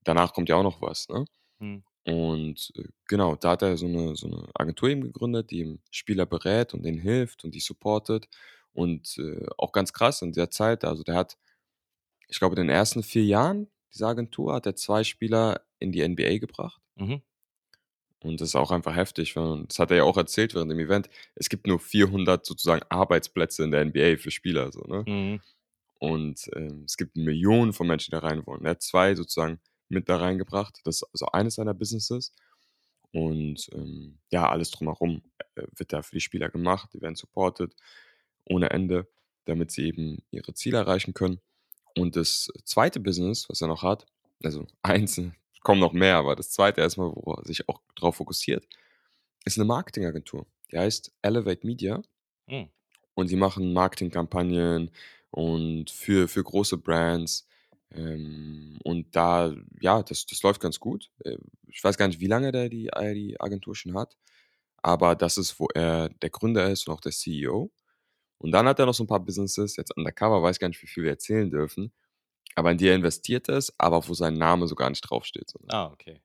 danach 0.03 0.33
kommt 0.33 0.49
ja 0.49 0.57
auch 0.57 0.63
noch 0.63 0.81
was, 0.81 1.09
ne? 1.09 1.25
Mhm. 1.59 1.83
Und, 2.05 2.71
äh, 2.77 2.85
genau, 3.07 3.35
da 3.37 3.51
hat 3.51 3.63
er 3.63 3.77
so 3.77 3.87
'ne 3.87 4.15
so 4.17 4.27
'ne 4.29 4.47
Agentur 4.55 4.89
eben 4.89 5.01
gegründet, 5.03 5.51
die 5.51 5.59
eben 5.61 5.81
Spieler 5.91 6.25
berät 6.27 6.73
und 6.75 6.83
denen 6.85 6.99
hilft 6.99 7.45
und 7.45 7.55
die 7.55 7.61
supportet. 7.61 8.27
Und, 8.73 9.17
äh, 9.19 9.47
auch 9.59 9.71
ganz 9.73 9.93
krass 9.93 10.21
in 10.23 10.33
der 10.33 10.51
Zeit, 10.51 10.85
also, 10.85 11.03
der 11.03 11.15
hat 11.15 11.37
ich 12.29 12.39
glaube, 12.39 12.55
in 12.57 12.67
den 12.67 12.69
ersten 12.75 13.03
4 13.03 13.25
Jahren 13.25 13.67
dieser 13.93 14.07
Agentur 14.09 14.53
hat 14.53 14.65
er 14.65 14.75
2 14.75 15.03
Spieler 15.03 15.61
in 15.79 15.91
die 15.91 16.07
NBA 16.07 16.39
gebracht. 16.39 16.81
Mhm. 16.95 17.21
Und 18.23 18.39
das 18.39 18.49
ist 18.49 18.55
auch 18.55 18.71
einfach 18.71 18.95
heftig, 18.95 19.33
das 19.33 19.79
hat 19.79 19.91
er 19.91 19.97
ja 19.97 20.03
auch 20.03 20.17
erzählt 20.17 20.55
während 20.55 20.71
dem 20.71 20.79
Event. 20.79 21.09
Es 21.35 21.49
gibt 21.49 21.67
nur 21.67 21.79
400 21.79 22.45
sozusagen 22.45 22.83
Arbeitsplätze 22.89 23.63
in 23.63 23.71
der 23.71 23.81
NBA 23.85 24.17
für 24.17 24.31
Spieler 24.31 24.71
so, 24.71 24.81
ne? 24.81 25.03
Mhm. 25.07 25.41
Und, 25.99 26.49
ähm, 26.55 26.83
es 26.85 26.97
gibt 26.97 27.15
Millionen 27.17 27.73
von 27.73 27.87
Menschen, 27.87 28.11
die 28.11 28.19
da 28.21 28.27
rein 28.27 28.45
wollen. 28.45 28.65
Er 28.65 28.71
hat 28.71 28.81
2 28.81 29.15
sozusagen 29.15 29.59
mit 29.89 30.09
da 30.09 30.17
reingebracht. 30.17 30.79
Das 30.85 30.97
ist 30.97 31.03
also 31.13 31.27
eines 31.27 31.55
seiner 31.55 31.73
Businesses. 31.73 32.33
Und, 33.11 33.69
ähm, 33.73 34.19
ja, 34.31 34.49
alles 34.49 34.71
drumherum, 34.71 35.23
äh, 35.55 35.63
wird 35.77 35.93
da 35.93 36.01
für 36.03 36.15
die 36.15 36.21
Spieler 36.21 36.49
gemacht. 36.49 36.89
Die 36.93 37.01
werden 37.01 37.15
supported 37.15 37.75
ohne 38.45 38.71
Ende, 38.71 39.07
damit 39.45 39.71
sie 39.71 39.85
eben 39.87 40.23
ihre 40.31 40.53
Ziele 40.55 40.77
erreichen 40.79 41.13
können. 41.13 41.39
Und 41.97 42.15
das 42.15 42.49
2. 42.65 42.99
Business, 42.99 43.49
was 43.49 43.61
er 43.61 43.67
noch 43.67 43.83
hat 43.83 44.05
also, 44.43 44.65
1 44.81 45.33
kommen 45.61 45.79
noch 45.79 45.93
mehr, 45.93 46.17
aber 46.17 46.35
das 46.35 46.49
2. 46.51 46.81
erst 46.81 46.97
mal, 46.97 47.11
wo 47.15 47.33
er 47.33 47.45
sich 47.45 47.69
auch 47.69 47.81
drauf 47.95 48.17
fokussiert, 48.17 48.67
ist 49.45 49.57
'ne 49.57 49.65
Marketingagentur. 49.65 50.47
Die 50.71 50.77
heißt 50.79 51.13
Elevate 51.23 51.65
Media. 51.67 52.01
Mhm. 52.47 52.69
Und 53.17 53.29
die 53.31 53.35
machen 53.35 53.73
Marketingkampagnen 53.73 54.91
und 55.31 55.89
für 55.91 56.27
für 56.27 56.43
große 56.43 56.77
Brands. 56.77 57.47
Ähm, 57.91 58.79
und 58.83 59.15
da 59.15 59.53
ja, 59.81 60.01
das 60.03 60.25
das 60.25 60.41
läuft 60.43 60.61
ganz 60.61 60.79
gut. 60.79 61.11
Äh, 61.23 61.37
ich 61.67 61.83
weiß 61.83 61.97
gar 61.97 62.07
nicht, 62.07 62.19
wie 62.19 62.27
lange 62.27 62.51
der 62.51 62.69
die 62.69 62.87
äh, 62.87 63.13
die 63.13 63.39
Agentur 63.39 63.75
schon 63.75 63.95
hat, 63.97 64.17
aber 64.83 65.15
das 65.15 65.37
ist, 65.37 65.59
wo 65.59 65.67
er 65.75 66.09
der 66.09 66.29
Gründer 66.31 66.69
ist 66.71 66.87
und 66.87 66.93
auch 66.95 67.01
der 67.01 67.11
CEO. 67.13 67.71
Und 68.43 68.51
dann 68.53 68.67
hat 68.67 68.79
er 68.79 68.87
noch 68.87 68.93
so 68.95 69.03
'n 69.05 69.07
paar 69.07 69.21
Businesses, 69.21 69.77
jetzt 69.77 69.95
undercover, 69.97 70.43
weiß 70.43 70.59
gar 70.59 70.69
nicht, 70.69 70.83
wie 70.83 70.87
viel 70.87 71.03
wir 71.05 71.11
erzählen 71.11 71.49
dürfen, 71.51 71.93
aber 72.55 72.71
in 72.71 72.77
die 72.79 72.87
er 72.89 72.95
investiert 72.95 73.49
ist, 73.49 73.73
aber 73.79 74.07
wo 74.07 74.13
sein 74.15 74.35
Name 74.35 74.67
so 74.67 74.75
gar 74.75 74.89
nicht 74.91 75.01
draufsteht, 75.01 75.49
so, 75.51 75.59
ne? 75.65 75.71
Ah, 75.71 75.89
okay. 75.91 76.21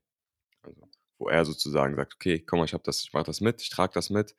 Also, 0.63 0.89
wo 1.19 1.29
er 1.29 1.45
sozusagen 1.45 1.97
sagt: 1.97 2.15
„Okay, 2.15 2.41
komm 2.41 2.59
mal, 2.61 2.65
ich 2.65 2.75
habe 2.75 2.83
das 2.85 3.03
ich 3.05 3.13
mache 3.13 3.25
das 3.25 3.41
mit, 3.41 3.61
ich 3.63 3.71
trage 3.71 3.93
das 3.95 4.11
mit, 4.11 4.37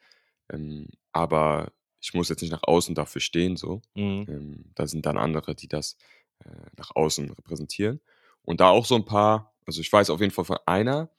ähm, 0.52 0.88
aber 1.14 1.74
ich 2.02 2.14
muss 2.14 2.30
jetzt 2.30 2.42
nicht 2.42 2.52
nach 2.52 2.64
außen 2.64 2.96
dafür 2.96 3.22
stehen“, 3.22 3.58
so. 3.58 3.82
Mhm. 3.96 4.30
Ähm, 4.30 4.72
da 4.76 4.88
sind 4.88 5.06
dann 5.06 5.18
andere, 5.18 5.56
die 5.56 5.68
das, 5.70 5.98
äh, 6.46 6.50
nach 6.78 6.92
außen 6.96 7.32
repräsentieren. 7.32 8.02
Und 8.44 8.62
da 8.62 8.70
auch 8.70 8.86
so 8.86 8.96
ein 8.96 9.06
paar, 9.06 9.54
also 9.68 9.82
ich 9.82 9.92
weiß 9.94 10.10
auf 10.12 10.22
jeden 10.22 10.32
Fall 10.34 10.46
von 10.46 10.60
einer, 10.66 11.12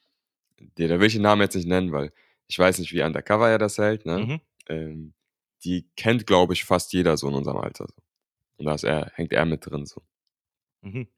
der, 0.78 0.88
da 0.88 1.00
will 1.00 1.08
ich 1.08 1.14
den 1.14 1.22
Namen 1.22 1.42
jetzt 1.42 1.56
nicht 1.56 1.68
nennen, 1.68 1.92
weil 1.92 2.12
ich 2.48 2.58
weiß 2.58 2.78
nicht, 2.80 2.92
wie 2.94 3.02
undercover 3.04 3.50
er 3.50 3.58
das 3.58 3.78
hält, 3.78 4.06
ne? 4.06 4.28
Mhm. 4.28 4.40
Ähm, 4.68 5.14
die 5.64 5.88
kennt, 5.96 6.26
glaube 6.26 6.52
ich, 6.52 6.64
fast 6.64 6.92
jeder 6.92 7.16
so 7.16 7.28
in 7.28 7.34
unserem 7.34 7.58
Alter. 7.58 7.86
Und 8.56 8.66
da 8.66 8.74
ist 8.74 8.84
er, 8.84 9.10
hängt 9.14 9.32
er 9.32 9.44
mit 9.46 9.66
drin. 9.66 9.86
So. 9.86 10.02
Mhm. 10.82 11.08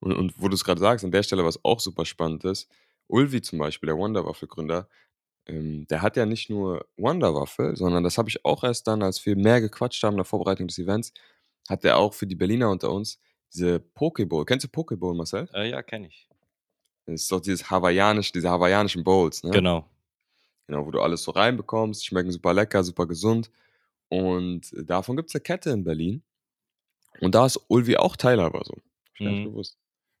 Und, 0.00 0.12
und 0.12 0.34
wo 0.40 0.48
du 0.48 0.54
es 0.54 0.64
gerade 0.64 0.80
sagst, 0.80 1.04
an 1.04 1.10
der 1.10 1.22
Stelle, 1.22 1.44
was 1.44 1.64
auch 1.64 1.80
super 1.80 2.04
spannend 2.04 2.44
ist, 2.44 2.70
Ulvi 3.08 3.40
zum 3.40 3.58
Beispiel, 3.58 3.86
der 3.86 3.96
Wonderwaffel-Gründer, 3.96 4.88
ähm, 5.46 5.86
der 5.86 6.02
hat 6.02 6.16
ja 6.16 6.26
nicht 6.26 6.50
nur 6.50 6.86
Wonderwaffel, 6.96 7.76
sondern 7.76 8.02
das 8.02 8.18
habe 8.18 8.28
ich 8.28 8.44
auch 8.44 8.64
erst 8.64 8.86
dann, 8.86 9.02
als 9.02 9.24
wir 9.24 9.36
mehr 9.36 9.60
gequatscht 9.60 10.02
haben 10.02 10.14
in 10.14 10.18
der 10.18 10.24
Vorbereitung 10.24 10.66
des 10.66 10.78
Events, 10.78 11.12
hat 11.68 11.84
er 11.84 11.98
auch 11.98 12.14
für 12.14 12.26
die 12.26 12.34
Berliner 12.34 12.70
unter 12.70 12.90
uns 12.90 13.20
diese 13.52 13.80
Pokeball. 13.80 14.44
Kennst 14.44 14.64
du 14.64 14.68
Pokeball, 14.68 15.14
Marcel? 15.14 15.48
Äh, 15.54 15.70
ja, 15.70 15.82
kenne 15.82 16.08
ich. 16.08 16.28
Das 17.06 17.22
ist 17.22 17.32
doch 17.32 17.40
dieses 17.40 17.70
hawaiianisch, 17.70 18.32
diese 18.32 18.50
hawaiianischen 18.50 19.04
Bowls, 19.04 19.44
ne? 19.44 19.50
Genau. 19.50 19.88
Genau, 20.68 20.86
wo 20.86 20.90
du 20.90 21.00
alles 21.00 21.22
so 21.22 21.30
reinbekommst, 21.30 22.02
die 22.02 22.06
schmecken 22.06 22.32
super 22.32 22.52
lecker, 22.54 22.82
super 22.82 23.06
gesund. 23.06 23.50
Und 24.08 24.72
davon 24.88 25.16
gibt 25.16 25.30
es 25.30 25.34
eine 25.34 25.42
Kette 25.42 25.70
in 25.70 25.84
Berlin. 25.84 26.22
Und 27.20 27.34
da 27.34 27.46
ist 27.46 27.60
Ulvi 27.68 27.96
auch 27.96 28.16
Teilhaber 28.16 28.62
so. 28.64 28.74
Hab 28.74 28.82
Ich 29.14 29.20
Mhm. 29.20 29.44
gewusst. 29.44 29.78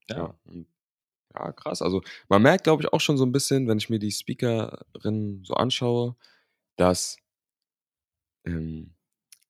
Ja. 0.08 0.16
Ja. 0.18 0.34
ja, 1.34 1.52
krass. 1.52 1.82
Also 1.82 2.02
man 2.28 2.42
merkt, 2.42 2.64
glaube 2.64 2.82
ich, 2.82 2.92
auch 2.92 3.00
schon 3.00 3.18
so 3.18 3.24
ein 3.26 3.32
bisschen, 3.32 3.68
wenn 3.68 3.78
ich 3.78 3.90
mir 3.90 3.98
die 3.98 4.12
Speakerin 4.12 5.42
so 5.44 5.54
anschaue, 5.54 6.16
dass 6.76 7.18
ähm, 8.44 8.94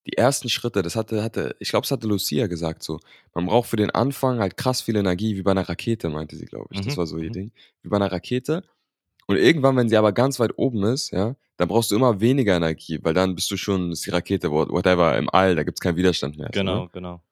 die 0.06 0.14
ersten 0.18 0.48
Schritte, 0.48 0.82
das 0.82 0.96
hatte, 0.96 1.22
hatte 1.22 1.56
ich 1.60 1.70
glaube, 1.70 1.84
es 1.84 1.90
hatte 1.90 2.06
Lucia 2.08 2.46
gesagt 2.48 2.82
so, 2.82 3.00
man 3.34 3.46
braucht 3.46 3.70
für 3.70 3.76
den 3.76 3.90
Anfang 3.90 4.40
halt 4.40 4.56
krass 4.56 4.82
viel 4.82 4.96
Energie, 4.96 5.36
wie 5.36 5.42
bei 5.42 5.52
einer 5.52 5.68
Rakete, 5.68 6.08
meinte 6.10 6.36
sie, 6.36 6.46
glaube 6.46 6.68
ich. 6.72 6.80
Das 6.82 6.96
Mhm, 6.96 6.98
war 6.98 7.06
so 7.06 7.18
ihr 7.18 7.30
mhm. 7.30 7.32
Ding. 7.32 7.52
Wie 7.82 7.88
bei 7.88 7.96
einer 7.96 8.12
Rakete. 8.12 8.64
Und 9.26 9.36
irgendwann, 9.36 9.76
wenn 9.76 9.88
sie 9.88 9.96
aber 9.96 10.12
ganz 10.12 10.38
weit 10.38 10.52
oben 10.56 10.84
ist, 10.84 11.10
ja, 11.10 11.34
dann 11.56 11.68
brauchst 11.68 11.90
du 11.90 11.96
immer 11.96 12.20
weniger 12.20 12.56
Energie, 12.56 12.98
weil 13.02 13.14
dann 13.14 13.34
bist 13.34 13.50
du 13.50 13.56
schon, 13.56 13.90
ist 13.92 14.06
die 14.06 14.10
Rakete, 14.10 14.50
what- 14.50 14.70
whatever, 14.70 15.16
im 15.18 15.28
All, 15.30 15.56
da 15.56 15.64
gibt 15.64 15.78
es 15.78 15.80
keinen 15.80 15.96
Widerstand 15.96 16.36
mehr. 16.36 16.46
ne? 16.46 16.52
Genau, 16.52 16.88
genau. 16.88 17.22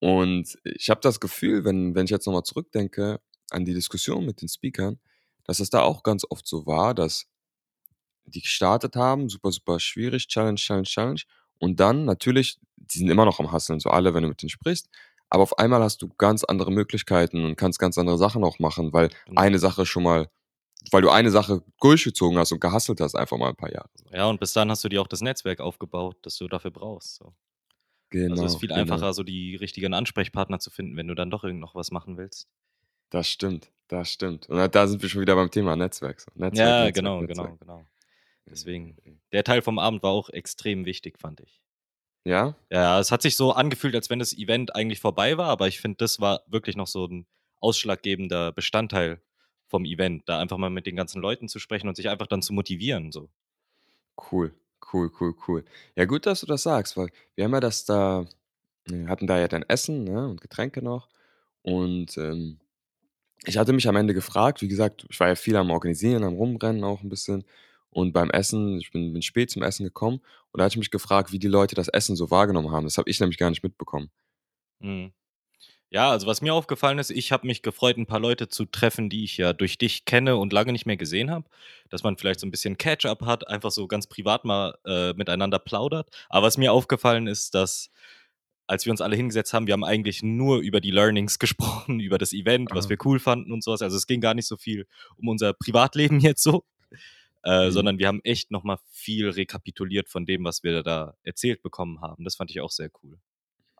Und 0.00 0.58
ich 0.64 0.90
habe 0.90 1.00
das 1.00 1.20
Gefühl, 1.20 1.64
wenn, 1.64 1.94
wenn 1.94 2.04
ich 2.06 2.10
jetzt 2.10 2.26
nochmal 2.26 2.42
zurückdenke 2.42 3.20
an 3.50 3.64
die 3.64 3.74
Diskussion 3.74 4.24
mit 4.26 4.40
den 4.42 4.48
Speakern, 4.48 4.98
dass 5.44 5.60
es 5.60 5.70
da 5.70 5.82
auch 5.82 6.02
ganz 6.02 6.24
oft 6.28 6.46
so 6.46 6.66
war, 6.66 6.94
dass 6.94 7.26
die 8.24 8.40
gestartet 8.40 8.96
haben, 8.96 9.28
super, 9.28 9.52
super 9.52 9.78
schwierig, 9.80 10.28
Challenge, 10.28 10.56
Challenge, 10.56 10.86
Challenge. 10.86 11.20
Und 11.58 11.78
dann 11.78 12.04
natürlich, 12.04 12.58
die 12.76 12.98
sind 12.98 13.10
immer 13.10 13.24
noch 13.24 13.38
am 13.38 13.52
Hasseln, 13.52 13.80
so 13.80 13.90
alle, 13.90 14.14
wenn 14.14 14.22
du 14.22 14.28
mit 14.28 14.42
denen 14.42 14.50
sprichst. 14.50 14.88
Aber 15.28 15.42
auf 15.42 15.58
einmal 15.58 15.82
hast 15.82 16.02
du 16.02 16.08
ganz 16.18 16.44
andere 16.44 16.70
Möglichkeiten 16.72 17.44
und 17.44 17.56
kannst 17.56 17.78
ganz 17.78 17.98
andere 17.98 18.18
Sachen 18.18 18.44
auch 18.44 18.58
machen, 18.58 18.92
weil 18.92 19.10
Genau. 19.26 19.40
eine 19.40 19.58
Sache 19.58 19.86
schon 19.86 20.02
mal, 20.02 20.28
weil 20.90 21.02
du 21.02 21.10
eine 21.10 21.30
Sache 21.30 21.62
durchgezogen 21.80 22.38
hast 22.38 22.52
und 22.52 22.60
gehasselt 22.60 23.00
hast, 23.00 23.14
einfach 23.14 23.36
mal 23.38 23.50
ein 23.50 23.56
paar 23.56 23.72
Jahre. 23.72 23.88
Ja, 24.12 24.26
und 24.26 24.40
bis 24.40 24.52
dann 24.52 24.70
hast 24.70 24.84
du 24.84 24.88
dir 24.88 25.00
auch 25.00 25.06
das 25.06 25.20
Netzwerk 25.20 25.60
aufgebaut, 25.60 26.16
das 26.22 26.36
du 26.36 26.48
dafür 26.48 26.70
brauchst. 26.70 27.16
So. 27.16 27.34
Genau. 28.10 28.32
also 28.32 28.44
es 28.44 28.54
ist 28.54 28.60
viel 28.60 28.68
genau. 28.68 28.80
einfacher, 28.80 29.12
so 29.14 29.22
die 29.22 29.56
richtigen 29.56 29.94
Ansprechpartner 29.94 30.58
zu 30.58 30.70
finden, 30.70 30.96
wenn 30.96 31.08
du 31.08 31.14
dann 31.14 31.30
doch 31.30 31.44
irgend 31.44 31.60
noch 31.60 31.74
was 31.74 31.90
machen 31.90 32.16
willst. 32.18 32.48
Das 33.10 33.28
stimmt, 33.28 33.70
das 33.88 34.10
stimmt. 34.10 34.48
Und 34.48 34.74
da 34.74 34.86
sind 34.86 35.02
wir 35.02 35.08
schon 35.08 35.20
wieder 35.20 35.34
beim 35.34 35.50
Thema 35.50 35.76
Netzwerk. 35.76 36.20
So. 36.20 36.30
Netzwerk 36.34 36.56
ja, 36.56 36.84
Netzwerk, 36.84 36.94
genau, 36.94 37.20
Netzwerk. 37.20 37.60
genau, 37.60 37.76
genau. 37.76 37.86
Deswegen. 38.46 38.96
Äh, 39.04 39.12
Der 39.32 39.44
Teil 39.44 39.62
vom 39.62 39.78
Abend 39.78 40.02
war 40.02 40.10
auch 40.10 40.28
extrem 40.28 40.84
wichtig, 40.84 41.18
fand 41.18 41.40
ich. 41.40 41.62
Ja? 42.24 42.56
Ja, 42.70 43.00
es 43.00 43.10
hat 43.10 43.22
sich 43.22 43.36
so 43.36 43.52
angefühlt, 43.52 43.94
als 43.94 44.10
wenn 44.10 44.18
das 44.18 44.36
Event 44.36 44.74
eigentlich 44.76 45.00
vorbei 45.00 45.38
war, 45.38 45.48
aber 45.48 45.68
ich 45.68 45.80
finde, 45.80 45.96
das 45.98 46.20
war 46.20 46.42
wirklich 46.46 46.76
noch 46.76 46.86
so 46.86 47.06
ein 47.06 47.26
ausschlaggebender 47.60 48.52
Bestandteil 48.52 49.20
vom 49.72 49.86
Event, 49.86 50.28
da 50.28 50.38
einfach 50.38 50.58
mal 50.58 50.68
mit 50.68 50.84
den 50.84 50.96
ganzen 50.96 51.22
Leuten 51.22 51.48
zu 51.48 51.58
sprechen 51.58 51.88
und 51.88 51.96
sich 51.96 52.10
einfach 52.10 52.26
dann 52.26 52.42
zu 52.42 52.52
motivieren. 52.52 53.10
So. 53.10 53.30
Cool, 54.30 54.54
cool, 54.92 55.10
cool, 55.18 55.34
cool. 55.48 55.64
Ja, 55.96 56.04
gut, 56.04 56.26
dass 56.26 56.40
du 56.40 56.46
das 56.46 56.62
sagst, 56.62 56.98
weil 56.98 57.08
wir 57.34 57.44
haben 57.44 57.54
ja 57.54 57.60
das 57.60 57.86
da, 57.86 58.26
wir 58.84 59.08
hatten 59.08 59.26
da 59.26 59.38
ja 59.38 59.48
dann 59.48 59.64
Essen 59.66 60.04
ne, 60.04 60.28
und 60.28 60.42
Getränke 60.42 60.82
noch. 60.82 61.08
Und 61.62 62.18
ähm, 62.18 62.60
ich 63.46 63.56
hatte 63.56 63.72
mich 63.72 63.88
am 63.88 63.96
Ende 63.96 64.12
gefragt, 64.12 64.60
wie 64.60 64.68
gesagt, 64.68 65.06
ich 65.08 65.18
war 65.18 65.28
ja 65.28 65.36
viel 65.36 65.56
am 65.56 65.70
Organisieren, 65.70 66.22
am 66.22 66.34
Rumrennen 66.34 66.84
auch 66.84 67.02
ein 67.02 67.08
bisschen. 67.08 67.44
Und 67.88 68.12
beim 68.12 68.28
Essen, 68.30 68.78
ich 68.78 68.90
bin, 68.90 69.14
bin 69.14 69.22
spät 69.22 69.50
zum 69.50 69.62
Essen 69.62 69.84
gekommen 69.84 70.20
und 70.50 70.58
da 70.58 70.64
hatte 70.64 70.74
ich 70.74 70.78
mich 70.78 70.90
gefragt, 70.90 71.32
wie 71.32 71.38
die 71.38 71.48
Leute 71.48 71.74
das 71.74 71.88
Essen 71.88 72.14
so 72.14 72.30
wahrgenommen 72.30 72.72
haben. 72.72 72.84
Das 72.84 72.98
habe 72.98 73.08
ich 73.08 73.18
nämlich 73.20 73.38
gar 73.38 73.48
nicht 73.48 73.62
mitbekommen. 73.62 74.10
Mhm. 74.80 75.12
Ja, 75.94 76.10
also 76.10 76.26
was 76.26 76.40
mir 76.40 76.54
aufgefallen 76.54 76.98
ist, 76.98 77.10
ich 77.10 77.32
habe 77.32 77.46
mich 77.46 77.60
gefreut, 77.60 77.98
ein 77.98 78.06
paar 78.06 78.18
Leute 78.18 78.48
zu 78.48 78.64
treffen, 78.64 79.10
die 79.10 79.24
ich 79.24 79.36
ja 79.36 79.52
durch 79.52 79.76
dich 79.76 80.06
kenne 80.06 80.36
und 80.36 80.50
lange 80.50 80.72
nicht 80.72 80.86
mehr 80.86 80.96
gesehen 80.96 81.30
habe. 81.30 81.44
Dass 81.90 82.02
man 82.02 82.16
vielleicht 82.16 82.40
so 82.40 82.46
ein 82.46 82.50
bisschen 82.50 82.78
Catch-up 82.78 83.26
hat, 83.26 83.46
einfach 83.46 83.70
so 83.70 83.86
ganz 83.86 84.06
privat 84.06 84.46
mal 84.46 84.74
äh, 84.86 85.12
miteinander 85.12 85.58
plaudert. 85.58 86.08
Aber 86.30 86.46
was 86.46 86.56
mir 86.56 86.72
aufgefallen 86.72 87.26
ist, 87.26 87.54
dass 87.54 87.90
als 88.66 88.86
wir 88.86 88.90
uns 88.90 89.02
alle 89.02 89.16
hingesetzt 89.16 89.52
haben, 89.52 89.66
wir 89.66 89.74
haben 89.74 89.84
eigentlich 89.84 90.22
nur 90.22 90.60
über 90.60 90.80
die 90.80 90.90
Learnings 90.90 91.38
gesprochen, 91.38 92.00
über 92.00 92.16
das 92.16 92.32
Event, 92.32 92.70
was 92.72 92.88
wir 92.88 92.96
cool 93.04 93.20
fanden 93.20 93.52
und 93.52 93.62
sowas. 93.62 93.82
Also 93.82 93.98
es 93.98 94.06
ging 94.06 94.22
gar 94.22 94.34
nicht 94.34 94.46
so 94.46 94.56
viel 94.56 94.86
um 95.18 95.28
unser 95.28 95.52
Privatleben 95.52 96.20
jetzt 96.20 96.42
so, 96.42 96.64
äh, 97.44 97.66
Mhm. 97.68 97.72
sondern 97.72 97.98
wir 97.98 98.08
haben 98.08 98.20
echt 98.24 98.50
nochmal 98.50 98.78
viel 98.90 99.28
rekapituliert 99.30 100.08
von 100.08 100.26
dem, 100.26 100.44
was 100.44 100.62
wir 100.62 100.82
da 100.82 101.14
erzählt 101.22 101.62
bekommen 101.62 102.00
haben. 102.00 102.24
Das 102.24 102.36
fand 102.36 102.50
ich 102.50 102.60
auch 102.62 102.70
sehr 102.70 102.90
cool. 103.02 103.18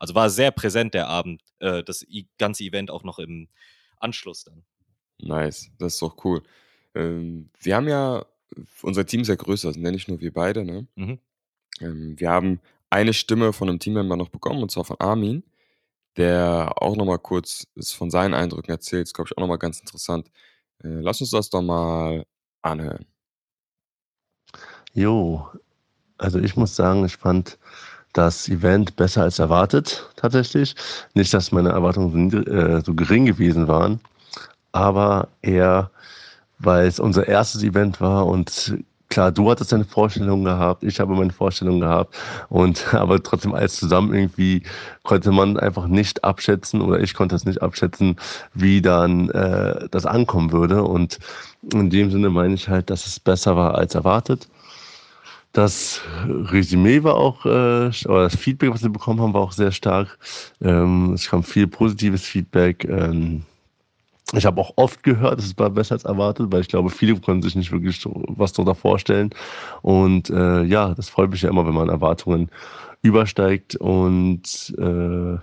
Also 0.02 0.16
war 0.16 0.30
sehr 0.30 0.50
präsent 0.50 0.94
der 0.94 1.06
Abend, 1.06 1.42
äh, 1.60 1.84
das 1.84 2.02
i- 2.02 2.26
ganze 2.36 2.64
Event 2.64 2.90
auch 2.90 3.04
noch 3.04 3.20
im 3.20 3.46
Anschluss 4.00 4.42
dann. 4.42 4.64
Nice, 5.20 5.70
das 5.78 5.94
ist 5.94 6.02
doch 6.02 6.24
cool. 6.24 6.42
Ähm, 6.96 7.50
wir 7.60 7.76
haben 7.76 7.86
ja, 7.86 8.26
unser 8.82 9.06
Team 9.06 9.20
ist 9.20 9.28
ja 9.28 9.36
größer, 9.36 9.68
das 9.68 9.74
sind 9.76 9.84
ja 9.84 9.92
nicht 9.92 10.08
nur 10.08 10.18
wir 10.20 10.32
beide, 10.32 10.64
ne? 10.64 10.88
Mhm. 10.96 11.20
Ähm, 11.80 12.18
wir 12.18 12.30
haben 12.30 12.60
eine 12.90 13.14
Stimme 13.14 13.52
von 13.52 13.68
einem 13.68 13.78
Teammember 13.78 14.16
noch 14.16 14.30
bekommen, 14.30 14.62
und 14.64 14.72
zwar 14.72 14.84
von 14.84 14.98
Armin, 14.98 15.44
der 16.16 16.74
auch 16.82 16.96
nochmal 16.96 17.20
kurz 17.20 17.68
ist 17.76 17.92
von 17.92 18.10
seinen 18.10 18.34
Eindrücken 18.34 18.72
erzählt. 18.72 19.04
Ist, 19.08 19.14
glaube 19.14 19.28
ich, 19.30 19.38
auch 19.38 19.42
nochmal 19.42 19.58
ganz 19.58 19.80
interessant. 19.80 20.28
Äh, 20.84 20.88
lass 21.00 21.20
uns 21.20 21.30
das 21.30 21.50
doch 21.50 21.62
mal 21.62 22.26
anhören. 22.62 23.06
Jo, 24.94 25.46
also 26.18 26.38
ich 26.38 26.56
muss 26.56 26.76
sagen, 26.76 27.04
ich 27.04 27.16
fand 27.16 27.58
das 28.12 28.48
Event 28.48 28.96
besser 28.96 29.22
als 29.22 29.38
erwartet, 29.38 30.08
tatsächlich. 30.16 30.74
Nicht, 31.14 31.32
dass 31.34 31.52
meine 31.52 31.70
Erwartungen 31.70 32.30
so, 32.30 32.38
äh, 32.38 32.82
so 32.84 32.94
gering 32.94 33.26
gewesen 33.26 33.68
waren, 33.68 34.00
aber 34.72 35.28
eher, 35.42 35.90
weil 36.58 36.86
es 36.86 37.00
unser 37.00 37.26
erstes 37.28 37.62
Event 37.62 38.00
war 38.00 38.26
und 38.26 38.76
klar, 39.12 39.30
du 39.30 39.50
hattest 39.50 39.72
deine 39.72 39.84
Vorstellung 39.84 40.42
gehabt, 40.44 40.82
ich 40.82 40.98
habe 40.98 41.14
meine 41.14 41.32
Vorstellung 41.32 41.80
gehabt 41.80 42.16
und 42.48 42.94
aber 42.94 43.22
trotzdem 43.22 43.54
alles 43.54 43.76
zusammen 43.76 44.14
irgendwie 44.14 44.62
konnte 45.02 45.32
man 45.32 45.58
einfach 45.58 45.86
nicht 45.86 46.24
abschätzen 46.24 46.80
oder 46.80 46.98
ich 47.00 47.12
konnte 47.12 47.36
es 47.36 47.44
nicht 47.44 47.60
abschätzen, 47.60 48.16
wie 48.54 48.80
dann 48.80 49.28
äh, 49.30 49.86
das 49.90 50.06
ankommen 50.06 50.50
würde 50.50 50.82
und 50.82 51.18
in 51.74 51.90
dem 51.90 52.10
Sinne 52.10 52.30
meine 52.30 52.54
ich 52.54 52.68
halt, 52.68 52.88
dass 52.88 53.06
es 53.06 53.20
besser 53.20 53.54
war 53.54 53.74
als 53.74 53.94
erwartet. 53.94 54.48
Das 55.52 56.00
Resümee 56.26 57.02
war 57.02 57.16
auch, 57.16 57.44
äh, 57.44 57.90
oder 58.06 58.22
das 58.24 58.36
Feedback, 58.36 58.70
was 58.70 58.82
wir 58.82 58.90
bekommen 58.90 59.20
haben, 59.20 59.34
war 59.34 59.42
auch 59.42 59.52
sehr 59.52 59.72
stark. 59.72 60.18
Ähm, 60.62 61.12
es 61.12 61.28
kam 61.28 61.42
viel 61.42 61.66
positives 61.66 62.24
Feedback. 62.24 62.84
Ähm, 62.86 63.42
ich 64.34 64.46
habe 64.46 64.60
auch 64.60 64.72
oft 64.76 65.02
gehört, 65.02 65.40
es 65.40 65.58
war 65.58 65.68
besser 65.68 65.94
als 65.94 66.04
erwartet, 66.04 66.50
weil 66.50 66.62
ich 66.62 66.68
glaube, 66.68 66.88
viele 66.88 67.16
können 67.20 67.42
sich 67.42 67.54
nicht 67.54 67.70
wirklich 67.70 68.02
was 68.28 68.54
darunter 68.54 68.74
vorstellen. 68.74 69.30
Und 69.82 70.30
äh, 70.30 70.62
ja, 70.62 70.94
das 70.94 71.10
freut 71.10 71.30
mich 71.30 71.42
ja 71.42 71.50
immer, 71.50 71.66
wenn 71.66 71.74
man 71.74 71.90
Erwartungen 71.90 72.50
übersteigt. 73.02 73.76
Und 73.76 74.74
äh, 74.78 75.34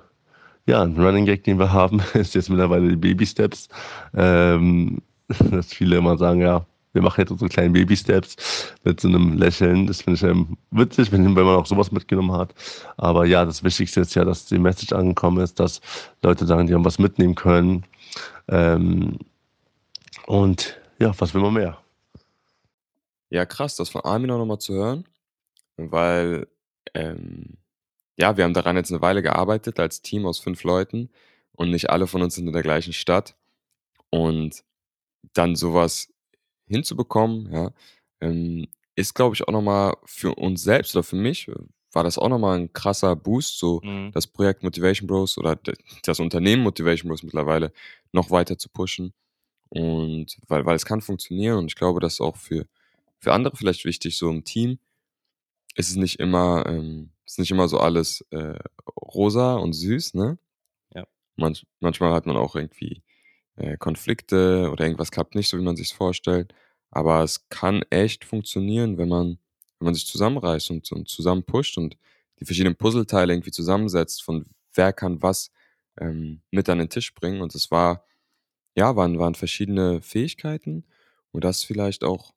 ja, 0.66 0.84
ein 0.84 0.98
Running 0.98 1.26
Gag, 1.26 1.44
den 1.44 1.60
wir 1.60 1.72
haben, 1.72 2.02
ist 2.16 2.34
jetzt 2.34 2.50
mittlerweile 2.50 2.90
die 2.90 2.96
Baby 2.96 3.28
Steps. 3.28 3.70
Ähm, 4.16 5.02
dass 5.52 5.72
viele 5.72 5.98
immer 5.98 6.18
sagen, 6.18 6.42
ja, 6.42 6.66
wir 6.94 7.02
machen 7.02 7.22
jetzt 7.22 7.32
unsere 7.32 7.50
kleinen 7.50 7.74
Baby 7.74 7.96
Steps 7.96 8.74
mit 8.84 9.00
so 9.00 9.08
einem 9.08 9.38
Lächeln. 9.38 9.88
Das 9.88 10.02
finde 10.02 10.18
ich 10.18 10.24
ähm, 10.24 10.58
witzig, 10.72 11.12
wenn, 11.12 11.24
wenn 11.36 11.46
man 11.46 11.56
auch 11.56 11.66
sowas 11.66 11.92
mitgenommen 11.92 12.32
hat. 12.32 12.54
Aber 12.98 13.26
ja, 13.26 13.46
das 13.46 13.64
Wichtigste 13.64 14.02
ist 14.02 14.16
ja, 14.16 14.26
dass 14.26 14.46
die 14.46 14.58
Message 14.58 14.94
angekommen 14.94 15.44
ist, 15.44 15.60
dass 15.60 15.82
Leute 16.24 16.46
sagen, 16.46 16.68
die 16.68 16.74
haben 16.74 16.86
was 16.86 17.00
mitnehmen 17.00 17.36
können. 17.36 17.86
Ähm, 18.48 19.20
und 20.26 20.80
ja, 21.00 21.14
was 21.20 21.34
will 21.34 21.42
man 21.42 21.54
mehr? 21.54 21.78
Ja, 23.30 23.46
krass, 23.46 23.76
das 23.76 23.90
von 23.90 24.02
Armin 24.02 24.32
auch 24.32 24.40
nochmal 24.40 24.60
zu 24.60 24.74
hören, 24.74 25.06
weil, 25.78 26.48
ähm, 26.96 27.58
ja, 28.18 28.36
wir 28.36 28.44
haben 28.44 28.56
daran 28.56 28.76
jetzt 28.76 28.92
eine 28.92 29.02
Weile 29.02 29.22
gearbeitet 29.22 29.80
als 29.80 30.02
Team 30.02 30.26
aus 30.26 30.40
fünf 30.40 30.64
Leuten 30.64 31.10
und 31.54 31.70
nicht 31.70 31.92
alle 31.92 32.08
von 32.08 32.24
uns 32.24 32.36
sind 32.36 32.48
in 32.48 32.54
der 32.54 32.64
gleichen 32.64 32.94
Stadt. 32.94 33.36
Und 34.10 34.64
dann 35.34 35.56
sowas 35.56 36.10
hinzubekommen, 36.70 37.52
ja, 37.52 37.72
ähm, 38.22 38.68
ist, 38.96 39.16
glaube 39.16 39.36
ich, 39.36 39.48
auch 39.48 39.52
nochmal 39.54 39.96
für 40.06 40.36
uns 40.36 40.64
selbst 40.64 40.96
oder 40.96 41.04
für 41.04 41.16
mich, 41.18 41.50
war 41.94 42.04
das 42.04 42.18
auch 42.20 42.30
nochmal 42.30 42.60
ein 42.60 42.74
krasser 42.74 43.16
Boost, 43.16 43.58
so 43.60 43.82
Mhm. 43.84 44.12
das 44.14 44.28
Projekt 44.28 44.64
Motivation 44.64 45.08
Bros 45.08 45.38
oder 45.38 45.58
das 46.04 46.20
Unternehmen 46.20 46.64
Motivation 46.64 47.10
Bros 47.10 47.24
mittlerweile 47.24 47.72
noch 48.14 48.32
weiter 48.32 48.58
zu 48.58 48.70
pushen. 48.70 49.14
Und 49.70 50.38
weil 50.48 50.66
weil 50.66 50.76
es 50.78 50.86
kann 50.86 51.02
funktionieren 51.02 51.58
und 51.60 51.68
ich 51.68 51.76
glaube, 51.76 52.00
das 52.02 52.16
ist 52.16 52.22
auch 52.22 52.38
für 52.38 52.68
für 53.20 53.34
andere 53.34 53.58
vielleicht 53.58 53.86
wichtig, 53.86 54.18
so 54.18 54.30
im 54.30 54.44
Team 54.46 54.80
ist 55.76 55.90
es 55.90 55.96
nicht 55.96 56.20
immer 56.20 56.66
ähm, 56.68 57.12
ist 57.26 57.40
nicht 57.40 57.52
immer 57.52 57.68
so 57.68 57.80
alles, 57.80 58.26
äh, 58.32 58.58
rosa 59.02 59.56
und 59.56 59.74
süß, 59.74 60.16
ne? 60.16 60.40
Ja. 60.96 61.08
Manch 61.38 61.68
manchmal 61.80 62.14
hat 62.14 62.26
man 62.28 62.38
auch 62.38 62.56
irgendwie, 62.56 63.04
äh, 63.60 63.78
Konflikte 63.78 64.70
oder 64.72 64.86
irgendwas 64.86 65.12
klappt 65.12 65.36
nicht 65.36 65.50
so, 65.50 65.58
wie 65.60 65.64
man 65.64 65.78
sich's 65.78 65.92
vorstellt. 65.94 66.54
Aber 66.92 67.24
es 67.24 67.50
kann 67.50 67.84
echt 67.92 68.26
funktionieren, 68.26 68.98
wenn 68.98 69.10
man 69.10 69.40
wenn 69.80 69.86
man 69.88 69.96
sich 69.96 70.08
zusammenreißt 70.08 70.72
und 70.72 70.92
und 70.94 71.10
zusammen 71.10 71.44
pusht 71.44 71.78
und 71.78 71.98
die 72.42 72.46
verschiedenen 72.46 72.76
Puzzleteile 72.78 73.34
irgendwie 73.34 73.52
zusammensetzt, 73.52 74.24
von 74.24 74.46
wer 74.76 74.94
kann 74.94 75.22
was, 75.24 75.52
ähm, 76.00 76.42
mit 76.52 76.70
an 76.70 76.80
den 76.80 76.90
Tisch 76.90 77.14
bringen. 77.16 77.42
Und 77.42 77.56
es 77.56 77.72
war 77.72 78.06
ja, 78.78 78.96
waren 78.96 79.20
waren 79.20 79.36
verschiedene 79.36 80.02
Fähigkeiten 80.02 80.86
und 81.32 81.44
das 81.46 81.60
ist 81.60 81.66
vielleicht 81.66 82.04
auch 82.06 82.34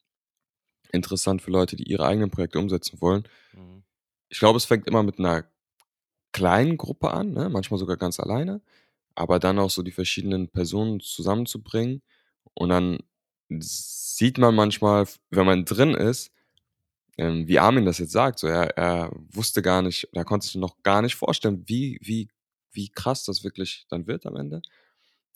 interessant 0.92 1.42
für 1.42 1.50
Leute, 1.52 1.76
die 1.76 1.84
ihre 1.90 2.06
eigenen 2.06 2.30
Projekte 2.30 2.58
umsetzen 2.60 3.00
wollen. 3.00 3.24
Mhm. 3.54 3.84
Ich 4.30 4.38
glaube, 4.40 4.56
es 4.58 4.64
fängt 4.66 4.86
immer 4.88 5.02
mit 5.02 5.18
'ner 5.18 5.44
kleinen 6.32 6.76
Gruppe 6.78 7.12
an, 7.12 7.32
ne, 7.32 7.48
manchmal 7.50 7.78
sogar 7.80 7.96
ganz 7.98 8.20
alleine, 8.20 8.60
aber 9.16 9.38
dann 9.38 9.58
auch 9.58 9.70
so 9.70 9.82
die 9.82 9.92
verschiedenen 9.92 10.48
Personen 10.50 11.00
zusammenzubringen 11.00 12.02
und 12.54 12.70
dann 12.70 12.98
sieht 13.50 14.38
man 14.38 14.54
manchmal, 14.54 15.06
wenn 15.30 15.46
man 15.46 15.64
drin 15.66 15.94
ist, 15.94 16.32
ähm, 17.18 17.48
wie 17.48 17.58
Armin 17.60 17.86
das 17.86 17.98
jetzt 17.98 18.12
sagt, 18.12 18.38
so 18.40 18.46
er 18.48 18.76
er 18.78 19.12
wusste 19.32 19.62
gar 19.62 19.82
nicht 19.82 20.08
er 20.14 20.24
konnte 20.24 20.46
sich 20.46 20.56
noch 20.56 20.82
gar 20.82 21.02
nicht 21.02 21.16
vorstellen, 21.16 21.64
wie 21.66 21.98
wie 22.02 22.28
wie 22.72 22.88
krass 22.90 23.24
das 23.24 23.44
wirklich 23.44 23.86
dann 23.90 24.06
wird 24.06 24.26
am 24.26 24.36
Ende. 24.36 24.62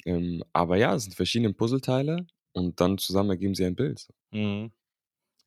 Ähm, 0.06 0.44
aber 0.54 0.76
ja, 0.78 0.94
es 0.96 1.04
sind 1.04 1.14
verschiedene 1.16 1.52
Puzzleteile 1.54 2.26
und 2.52 2.80
dann 2.80 2.98
zusammen 2.98 3.30
ergeben 3.30 3.54
sie 3.56 3.66
ein 3.66 3.76
Bild. 3.76 4.08
Mhm. 4.32 4.72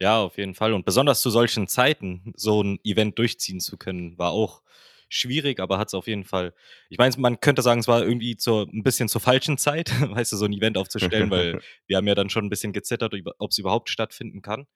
Ja, 0.02 0.20
auf 0.22 0.38
jeden 0.38 0.56
Fall. 0.56 0.74
Und 0.74 0.86
besonders 0.86 1.22
zu 1.22 1.30
solchen 1.32 1.68
Zeiten 1.68 2.34
so 2.38 2.62
'n 2.64 2.80
Event 2.86 3.18
durchziehen 3.20 3.60
zu 3.62 3.78
können, 3.78 4.18
war 4.20 4.32
auch 4.32 4.64
schwierig, 5.10 5.60
aber 5.60 5.78
hat's 5.80 5.94
auf 5.94 6.08
jeden 6.08 6.24
Fall 6.24 6.54
ich 6.90 6.98
meine, 6.98 7.16
man 7.18 7.40
könnte 7.42 7.62
sagen, 7.62 7.80
es 7.82 7.88
war 7.88 8.04
irgendwie 8.04 8.38
zur 8.38 8.68
'n 8.72 8.84
bisschen 8.84 9.10
zur 9.10 9.22
falschen 9.22 9.58
Zeit, 9.58 9.90
weißt 10.02 10.32
du, 10.34 10.38
so 10.38 10.46
'n 10.46 10.54
Event 10.54 10.78
aufzustellen, 10.78 11.30
weil 11.32 11.58
wir 11.88 11.98
haben 11.98 12.08
ja 12.08 12.16
dann 12.16 12.30
schon 12.30 12.46
'n 12.46 12.50
bisschen 12.50 12.74
gezittert, 12.74 13.14
über 13.14 13.34
ob's 13.40 13.58
überhaupt 13.58 13.90
stattfinden 13.90 14.42
kann. 14.42 14.68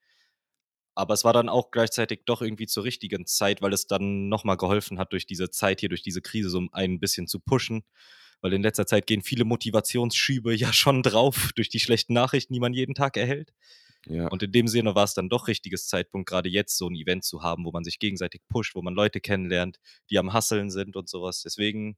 Aber 0.96 1.14
es 1.14 1.24
war 1.24 1.32
dann 1.32 1.48
auch 1.48 1.70
gleichzeitig 1.70 2.20
doch 2.24 2.40
irgendwie 2.40 2.66
zur 2.66 2.84
richtigen 2.84 3.26
Zeit, 3.26 3.62
weil 3.62 3.72
es 3.72 3.86
dann 3.86 4.28
noch 4.28 4.44
mal 4.44 4.54
geholfen 4.56 4.98
hat, 4.98 5.12
durch 5.12 5.26
diese 5.26 5.50
Zeit 5.50 5.80
hier, 5.80 5.88
durch 5.88 6.02
diese 6.02 6.22
Krise 6.22 6.50
so 6.50 6.62
einen 6.72 7.00
bisschen 7.00 7.26
zu 7.26 7.40
pushen. 7.40 7.82
Weil 8.40 8.52
in 8.52 8.62
letzter 8.62 8.86
Zeit 8.86 9.06
gehen 9.06 9.22
viele 9.22 9.44
Motivationsschübe 9.44 10.54
ja 10.56 10.72
schon 10.72 11.02
drauf 11.02 11.50
durch 11.56 11.68
die 11.68 11.80
schlechten 11.80 12.12
Nachrichten, 12.14 12.52
die 12.54 12.60
man 12.60 12.72
jeden 12.74 12.94
Tag 12.94 13.16
erhält. 13.16 13.52
Ja. 14.06 14.28
Und 14.28 14.42
in 14.42 14.52
dem 14.52 14.68
Sinne 14.68 14.94
war's 14.94 15.14
dann 15.14 15.28
doch 15.30 15.48
richtiges 15.48 15.86
Zeitpunkt, 15.88 16.28
grade 16.28 16.48
jetzt 16.48 16.76
so 16.78 16.88
'n 16.88 16.94
Event 16.96 17.24
zu 17.24 17.42
haben, 17.42 17.64
wo 17.64 17.72
man 17.72 17.84
sich 17.84 17.98
gegenseitig 17.98 18.42
pusht, 18.48 18.74
wo 18.74 18.82
man 18.82 18.94
Leute 18.94 19.20
kennenlernt, 19.20 19.78
die 20.10 20.18
am 20.18 20.32
Hustlen 20.34 20.70
sind 20.70 20.96
und 20.96 21.08
so 21.08 21.22
was. 21.22 21.42
Deswegen, 21.42 21.96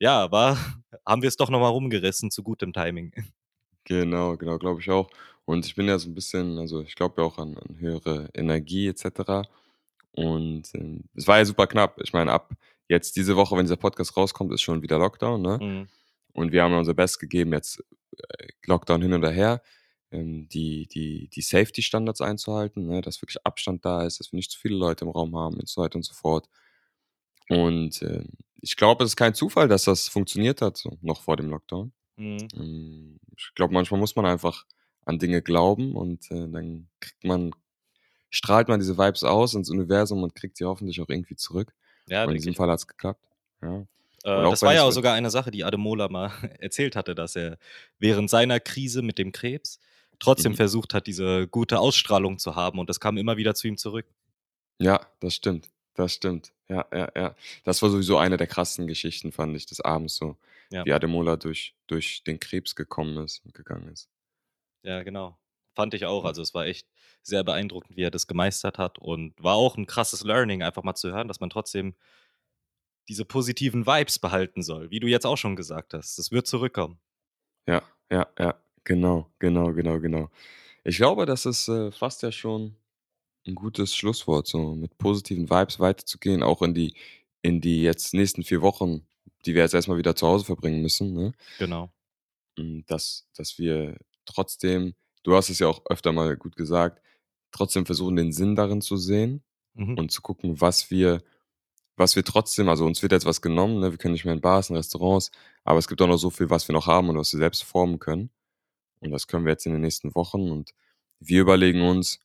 ja, 0.00 0.30
war 0.32 0.56
haben 1.06 1.22
wir's 1.22 1.36
doch 1.36 1.50
noch 1.50 1.60
mal 1.60 1.68
rumgerissen 1.68 2.30
zu 2.32 2.42
gutem 2.44 2.72
Timing. 2.74 3.12
Genau, 3.86 4.36
genau, 4.36 4.58
glaube 4.58 4.80
ich 4.80 4.90
auch. 4.90 5.10
Und 5.46 5.66
ich 5.66 5.74
bin 5.74 5.86
ja 5.88 5.98
so 5.98 6.08
'n 6.08 6.14
bisschen 6.14 6.58
also, 6.58 6.82
ich 6.82 6.94
glaube 6.94 7.20
ja 7.22 7.26
auch 7.26 7.38
an 7.38 7.56
an 7.58 7.78
höhere 7.80 8.28
Energie 8.34 8.88
et 8.88 8.98
cetera. 8.98 9.42
Und, 10.12 10.64
ähm, 10.74 11.04
es 11.14 11.26
war 11.28 11.38
ja 11.38 11.44
super 11.46 11.66
knapp. 11.68 12.00
Ich 12.02 12.12
meine, 12.12 12.32
ab 12.32 12.52
jetzt 12.88 13.16
diese 13.16 13.36
Woche, 13.36 13.56
wenn 13.56 13.64
dieser 13.66 13.76
Podcast 13.76 14.16
rauskommt, 14.16 14.52
ist 14.54 14.62
schon 14.62 14.82
wieder 14.82 14.98
Lockdown, 14.98 15.42
ne? 15.42 15.58
Mhm. 15.62 15.88
Und 16.34 16.52
wir 16.52 16.62
haben 16.64 16.74
unser 16.74 16.94
Bestes 16.94 17.18
gegeben, 17.20 17.52
jetzt, 17.54 17.82
äh, 18.18 18.48
Lockdown 18.66 19.02
hin 19.02 19.14
oder 19.14 19.30
her, 19.30 19.62
die 20.12 20.86
die 20.88 21.28
die 21.28 21.42
Safety-Standards 21.42 22.20
einzuhalten, 22.20 22.86
ne, 22.86 23.00
dass 23.00 23.22
wirklich 23.22 23.44
Abstand 23.44 23.84
da 23.84 24.04
ist, 24.04 24.20
dass 24.20 24.32
wir 24.32 24.36
nicht 24.36 24.50
zu 24.50 24.58
viele 24.58 24.76
Leute 24.76 25.04
im 25.04 25.10
Raum 25.10 25.36
haben 25.36 25.56
und 25.56 25.68
so 25.68 25.82
weiter 25.82 25.96
und 25.96 26.02
so 26.04 26.14
fort. 26.14 26.48
Und, 27.48 28.02
ähm, 28.02 28.28
ich 28.60 28.76
glaube, 28.76 29.04
es 29.04 29.10
ist 29.10 29.16
kein 29.16 29.34
Zufall, 29.34 29.68
dass 29.68 29.84
das 29.84 30.08
funktioniert 30.08 30.62
hat, 30.62 30.76
so 30.76 30.98
noch 31.00 31.22
vor 31.22 31.36
dem 31.36 31.50
Lockdown. 31.50 31.92
Mhm. 32.16 32.48
Hm, 32.54 33.20
ich 33.36 33.54
glaube, 33.54 33.74
manchmal 33.74 34.00
muss 34.00 34.16
man 34.16 34.26
einfach 34.26 34.66
an 35.04 35.18
Dinge 35.18 35.42
glauben 35.42 35.96
und, 35.96 36.30
äh, 36.30 36.48
dann 36.48 36.88
kriegt 37.00 37.24
man 37.24 37.52
strahlt 38.30 38.68
man 38.68 38.78
diese 38.78 38.96
Vibes 38.96 39.24
aus 39.24 39.54
ins 39.54 39.70
Universum 39.70 40.22
und 40.22 40.34
kriegt 40.34 40.56
sie 40.56 40.64
hoffentlich 40.64 41.00
auch 41.00 41.08
irgendwie 41.08 41.36
zurück. 41.36 41.74
Ja, 42.06 42.24
in 42.24 42.34
diesem 42.34 42.54
Fall 42.54 42.68
auch. 42.68 42.72
hat's 42.72 42.86
geklappt, 42.86 43.24
ja. 43.60 43.80
Äh, 44.22 44.42
das 44.42 44.62
war 44.62 44.74
ja 44.74 44.82
es 44.82 44.88
auch 44.88 44.92
sogar 44.92 45.14
eine 45.14 45.30
Sache, 45.30 45.50
die 45.50 45.64
Ademola 45.64 46.08
mal 46.08 46.30
erzählt 46.60 46.96
hatte, 46.96 47.14
dass 47.14 47.36
er 47.36 47.58
während 47.98 48.30
seiner 48.30 48.60
Krise 48.60 49.02
mit 49.02 49.18
dem 49.18 49.32
Krebs 49.32 49.80
trotzdem 50.20 50.52
Mhm. 50.52 50.56
versucht 50.56 50.94
hat, 50.94 51.06
diese 51.08 51.48
gute 51.48 51.80
Ausstrahlung 51.80 52.38
zu 52.38 52.54
haben 52.56 52.78
und 52.78 52.90
das 52.90 53.00
kam 53.00 53.16
immer 53.18 53.36
wieder 53.38 53.54
zu 53.54 53.68
ihm 53.68 53.76
zurück. 53.78 54.06
Ja, 54.82 55.06
das 55.20 55.34
stimmt. 55.34 55.68
Das 55.94 56.14
stimmt. 56.14 56.52
Ja, 56.68 56.86
ja, 56.92 57.10
ja. 57.14 57.36
Das 57.64 57.82
war 57.82 57.90
sowieso 57.90 58.16
eine 58.16 58.36
der 58.38 58.46
krassen 58.46 58.86
Geschichten, 58.86 59.30
fand 59.32 59.54
ich, 59.56 59.66
des 59.66 59.80
Abends 59.82 60.16
so, 60.16 60.38
Ja. 60.70 60.84
wie 60.84 60.92
Ademola 60.92 61.36
durch 61.36 61.74
durch 61.86 62.22
den 62.24 62.40
Krebs 62.40 62.74
gekommen 62.76 63.18
ist 63.22 63.44
und 63.44 63.52
gegangen 63.54 63.88
ist. 63.88 64.06
Ja, 64.84 65.02
genau. 65.02 65.38
Fand 65.74 65.94
ich 65.94 66.06
auch. 66.06 66.24
Also, 66.24 66.42
es 66.42 66.54
war 66.54 66.66
echt 66.66 66.86
sehr 67.22 67.44
beeindruckend, 67.44 67.96
wie 67.96 68.02
er 68.02 68.10
das 68.10 68.26
gemeistert 68.26 68.78
hat 68.78 68.98
und 68.98 69.34
war 69.42 69.54
auch 69.54 69.76
'n 69.76 69.86
krasses 69.86 70.22
Learning, 70.24 70.62
einfach 70.62 70.82
mal 70.82 70.94
zu 70.94 71.10
hören, 71.12 71.28
dass 71.28 71.40
man 71.40 71.50
trotzdem 71.50 71.94
diese 73.08 73.24
positiven 73.26 73.86
Vibes 73.86 74.18
behalten 74.18 74.62
soll, 74.62 74.90
wie 74.90 75.00
du 75.00 75.06
jetzt 75.06 75.26
auch 75.26 75.36
schon 75.36 75.54
gesagt 75.56 75.92
hast. 75.94 76.18
Das 76.18 76.30
wird 76.30 76.46
zurückkommen. 76.46 76.98
Ja, 77.66 77.82
ja, 78.10 78.26
ja. 78.38 78.54
Genau, 78.86 79.30
genau, 79.38 79.72
genau, 79.74 80.00
genau. 80.00 80.30
Ich 80.84 80.96
glaube, 80.98 81.26
das 81.26 81.46
ist, 81.46 81.68
äh, 81.68 81.92
fast 81.92 82.22
ja 82.22 82.32
schon 82.32 82.76
'n 83.46 83.54
gutes 83.56 83.94
Schlusswort, 83.96 84.46
so 84.48 84.74
mit 84.76 84.98
positiven 84.98 85.50
Vibes 85.50 85.80
weiterzugehen, 85.80 86.42
auch 86.42 86.62
in 86.62 86.74
die 86.74 86.94
in 87.42 87.60
die 87.60 87.82
jetzt 87.82 88.14
nächsten 88.14 88.44
4 88.44 88.62
Wochen, 88.62 89.06
die 89.46 89.54
wir 89.54 89.62
jetzt 89.62 89.74
erst 89.74 89.88
mal 89.88 89.98
wieder 89.98 90.16
zu 90.16 90.26
Hause 90.28 90.44
verbringen 90.46 90.82
müssen, 90.82 91.14
ne? 91.14 91.32
Genau. 91.60 91.92
Hm, 92.58 92.84
dass 92.86 93.26
dass 93.36 93.58
wir 93.58 93.96
trotzdem 94.24 94.94
du 95.22 95.34
hast 95.36 95.50
es 95.50 95.58
ja 95.58 95.68
auch 95.68 95.82
öfter 95.88 96.12
mal 96.12 96.36
gut 96.36 96.56
gesagt, 96.56 97.02
trotzdem 97.52 97.84
versuchen, 97.86 98.16
den 98.16 98.32
Sinn 98.32 98.56
darin 98.56 98.80
zu 98.80 98.96
sehen 98.96 99.42
Mhm. 99.74 99.96
und 99.96 100.10
zu 100.12 100.22
gucken, 100.22 100.60
was 100.60 100.90
wir 100.90 101.22
was 101.96 102.16
wir 102.16 102.24
trotzdem 102.24 102.68
also, 102.70 102.86
uns 102.86 103.02
wird 103.02 103.12
jetzt 103.12 103.26
was 103.26 103.42
genommen, 103.42 103.80
ne? 103.80 103.90
Wir 103.92 103.98
können 103.98 104.14
nicht 104.14 104.24
mehr 104.26 104.34
in 104.34 104.40
Bars, 104.42 104.70
in 104.70 104.76
Restaurants, 104.76 105.30
aber 105.64 105.78
es 105.80 105.88
gibt 105.88 106.02
auch 106.02 106.08
noch 106.08 106.18
so 106.18 106.30
viel, 106.30 106.50
was 106.50 106.68
wir 106.68 106.72
noch 106.74 106.86
haben 106.88 107.08
und 107.10 107.18
was 107.18 107.32
wir 107.34 107.38
selbst 107.40 107.64
formen 107.64 107.98
können. 108.00 108.30
Und 109.00 109.10
das 109.10 109.26
können 109.26 109.44
wir 109.44 109.52
jetzt 109.52 109.66
in 109.66 109.72
den 109.72 109.80
nächsten 109.82 110.14
Wochen 110.14 110.50
und 110.50 110.74
wir 111.20 111.40
überlegen 111.40 111.82
uns 111.82 112.20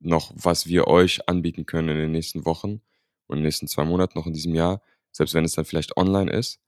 noch, 0.00 0.32
was 0.34 0.66
wir 0.66 0.86
euch 0.88 1.28
anbieten 1.28 1.66
können 1.66 1.90
in 1.90 1.98
den 1.98 2.12
nächsten 2.12 2.44
Wochen 2.46 2.80
und 3.26 3.36
in 3.36 3.42
den 3.42 3.44
nächsten 3.44 3.68
2 3.68 3.84
Monaten 3.84 4.18
noch 4.18 4.26
in 4.26 4.32
diesem 4.32 4.54
Jahr, 4.54 4.82
selbst 5.12 5.34
wenn 5.34 5.44
es 5.44 5.54
dann 5.54 5.64
vielleicht 5.64 5.96
online 5.96 6.30
ist, 6.32 6.60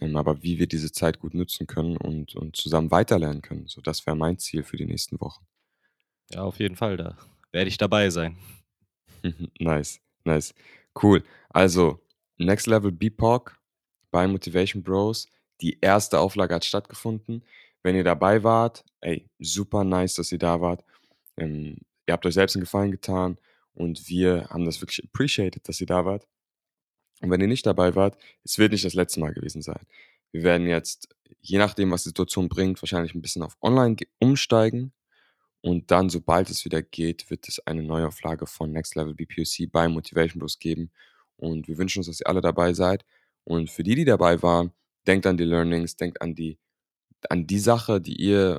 ähm, 0.00 0.16
aber 0.16 0.42
wie 0.42 0.58
wir 0.58 0.66
diese 0.66 0.92
Zeit 0.92 1.20
gut 1.20 1.34
nutzen 1.34 1.66
können 1.66 1.96
und 1.96 2.34
und 2.36 2.56
zusammen 2.56 2.90
weiterlernen 2.90 3.42
können. 3.42 3.66
So, 3.68 3.80
das 3.80 4.06
wäre 4.06 4.16
mein 4.16 4.38
Ziel 4.38 4.64
für 4.64 4.76
die 4.76 4.86
nächsten 4.86 5.20
Wochen. 5.20 5.46
Ja, 6.30 6.42
auf 6.42 6.58
jeden 6.58 6.76
Fall, 6.76 6.96
da 6.96 7.16
werde 7.52 7.68
ich 7.68 7.78
dabei 7.78 8.10
sein. 8.10 8.36
Nice, 9.58 10.00
nice. 10.24 10.54
Cool. 11.00 11.24
Also, 11.48 12.00
Next 12.36 12.66
Level 12.66 12.92
BPOC 12.92 13.58
bei 14.10 14.26
Motivation 14.28 14.82
Bros. 14.82 15.28
Die 15.60 15.78
erste 15.80 16.18
Auflage 16.18 16.54
hat 16.54 16.64
stattgefunden. 16.64 17.42
Wenn 17.84 17.96
ihr 17.96 18.04
dabei 18.04 18.42
wart, 18.42 18.82
ey, 19.02 19.28
super 19.38 19.84
nice, 19.84 20.14
dass 20.14 20.32
ihr 20.32 20.38
da 20.38 20.60
wart. 20.62 20.82
Ähm, 21.36 21.76
ihr 22.06 22.14
habt 22.14 22.24
euch 22.24 22.32
selbst 22.34 22.56
'n 22.56 22.60
Gefallen 22.60 22.90
getan 22.92 23.36
und 23.74 24.08
wir 24.08 24.48
haben 24.48 24.64
das 24.64 24.80
wirklich 24.80 25.04
appreciated, 25.04 25.68
dass 25.68 25.80
ihr 25.82 25.86
da 25.86 26.04
wart. 26.06 26.26
Und 27.22 27.30
wenn 27.30 27.40
ihr 27.40 27.48
nicht 27.48 27.66
dabei 27.66 27.94
wart, 27.94 28.18
es 28.44 28.58
wird 28.58 28.72
nicht 28.72 28.84
das 28.84 28.94
letzte 28.94 29.20
Mal 29.20 29.34
gewesen 29.34 29.62
sein. 29.62 29.80
Wir 30.32 30.42
werden 30.44 30.66
jetzt, 30.68 31.08
je 31.42 31.58
nachdem, 31.58 31.90
was 31.92 32.04
die 32.04 32.10
Situation 32.10 32.48
bringt, 32.48 32.82
wahrscheinlich 32.82 33.14
'n 33.14 33.22
bisschen 33.22 33.42
auf 33.42 33.56
online 33.62 33.96
ge 33.96 34.08
umsteigen 34.20 34.92
und 35.62 35.90
dann, 35.90 36.10
sobald 36.10 36.50
es 36.50 36.64
wieder 36.66 36.82
geht, 36.82 37.30
wird 37.30 37.48
es 37.48 37.60
eine 37.66 37.82
Neuauflage 37.84 38.46
von 38.46 38.72
Next 38.72 38.96
Level 38.96 39.14
BPOC 39.14 39.66
bei 39.72 39.88
Motivation 39.88 40.40
Bros 40.40 40.58
geben. 40.60 40.92
Und 41.36 41.68
wir 41.68 41.78
wünschen 41.78 42.00
uns, 42.00 42.08
dass 42.08 42.20
ihr 42.22 42.28
alle 42.28 42.40
dabei 42.42 42.74
seid. 42.74 43.04
Und 43.44 43.70
für 43.70 43.82
die, 43.84 43.94
die 43.96 44.04
dabei 44.06 44.42
waren, 44.42 44.72
denkt 45.06 45.26
an 45.26 45.36
die 45.38 45.44
Learnings, 45.44 45.96
denkt 45.96 46.22
an 46.22 46.34
die 46.34 46.58
an 47.30 47.46
die 47.46 47.58
Sache, 47.58 48.00
die 48.00 48.16
ihr 48.16 48.58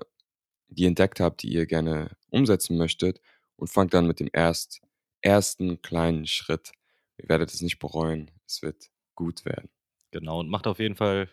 die 0.67 0.83
ihr 0.83 0.87
entdeckt 0.89 1.19
habt, 1.19 1.43
die 1.43 1.49
ihr 1.53 1.65
gerne 1.67 2.17
umsetzen 2.29 2.75
möchtet 2.77 3.21
und 3.55 3.69
fangt 3.69 3.93
dann 3.93 4.07
mit 4.07 4.19
dem 4.19 4.29
erst 4.33 4.81
ersten 5.21 5.81
kleinen 5.81 6.25
Schritt. 6.27 6.71
Ihr 7.17 7.29
werdet 7.29 7.53
es 7.53 7.61
nicht 7.61 7.79
bereuen. 7.79 8.31
Es 8.47 8.61
wird 8.61 8.89
gut 9.13 9.45
werden. 9.45 9.69
Genau, 10.11 10.39
und 10.39 10.49
macht 10.49 10.67
auf 10.67 10.79
jeden 10.79 10.95
Fall 10.95 11.29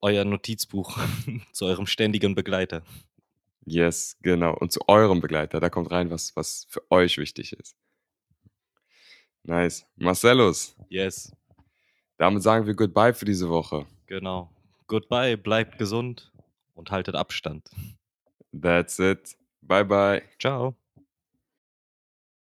euer 0.00 0.24
Notizbuch 0.24 0.98
zu 1.52 1.66
eurem 1.66 1.86
ständigen 1.86 2.34
Begleiter. 2.34 2.82
Yes, 3.66 4.16
genau. 4.22 4.56
Und 4.56 4.72
zu 4.72 4.80
eurem 4.88 5.20
Begleiter, 5.20 5.60
da 5.60 5.68
kommt 5.68 5.90
rein, 5.90 6.10
was 6.10 6.34
was 6.34 6.66
für 6.70 6.82
euch 6.90 7.18
wichtig 7.18 7.52
ist. 7.52 7.76
Nice. 9.42 9.86
Marcellus, 9.96 10.76
Yes, 10.88 11.32
damit 12.16 12.42
sagen 12.42 12.66
wir 12.66 12.74
Goodbye 12.74 13.14
für 13.14 13.24
diese 13.24 13.48
Woche. 13.48 13.86
genau. 14.06 14.50
Goodbye, 14.90 15.36
bleibt 15.36 15.78
gesund 15.78 16.32
und 16.74 16.90
haltet 16.90 17.14
Abstand. 17.14 17.70
That's 18.52 18.98
it. 18.98 19.36
Bye 19.62 19.84
bye. 19.84 20.22
Ciao. 20.40 20.74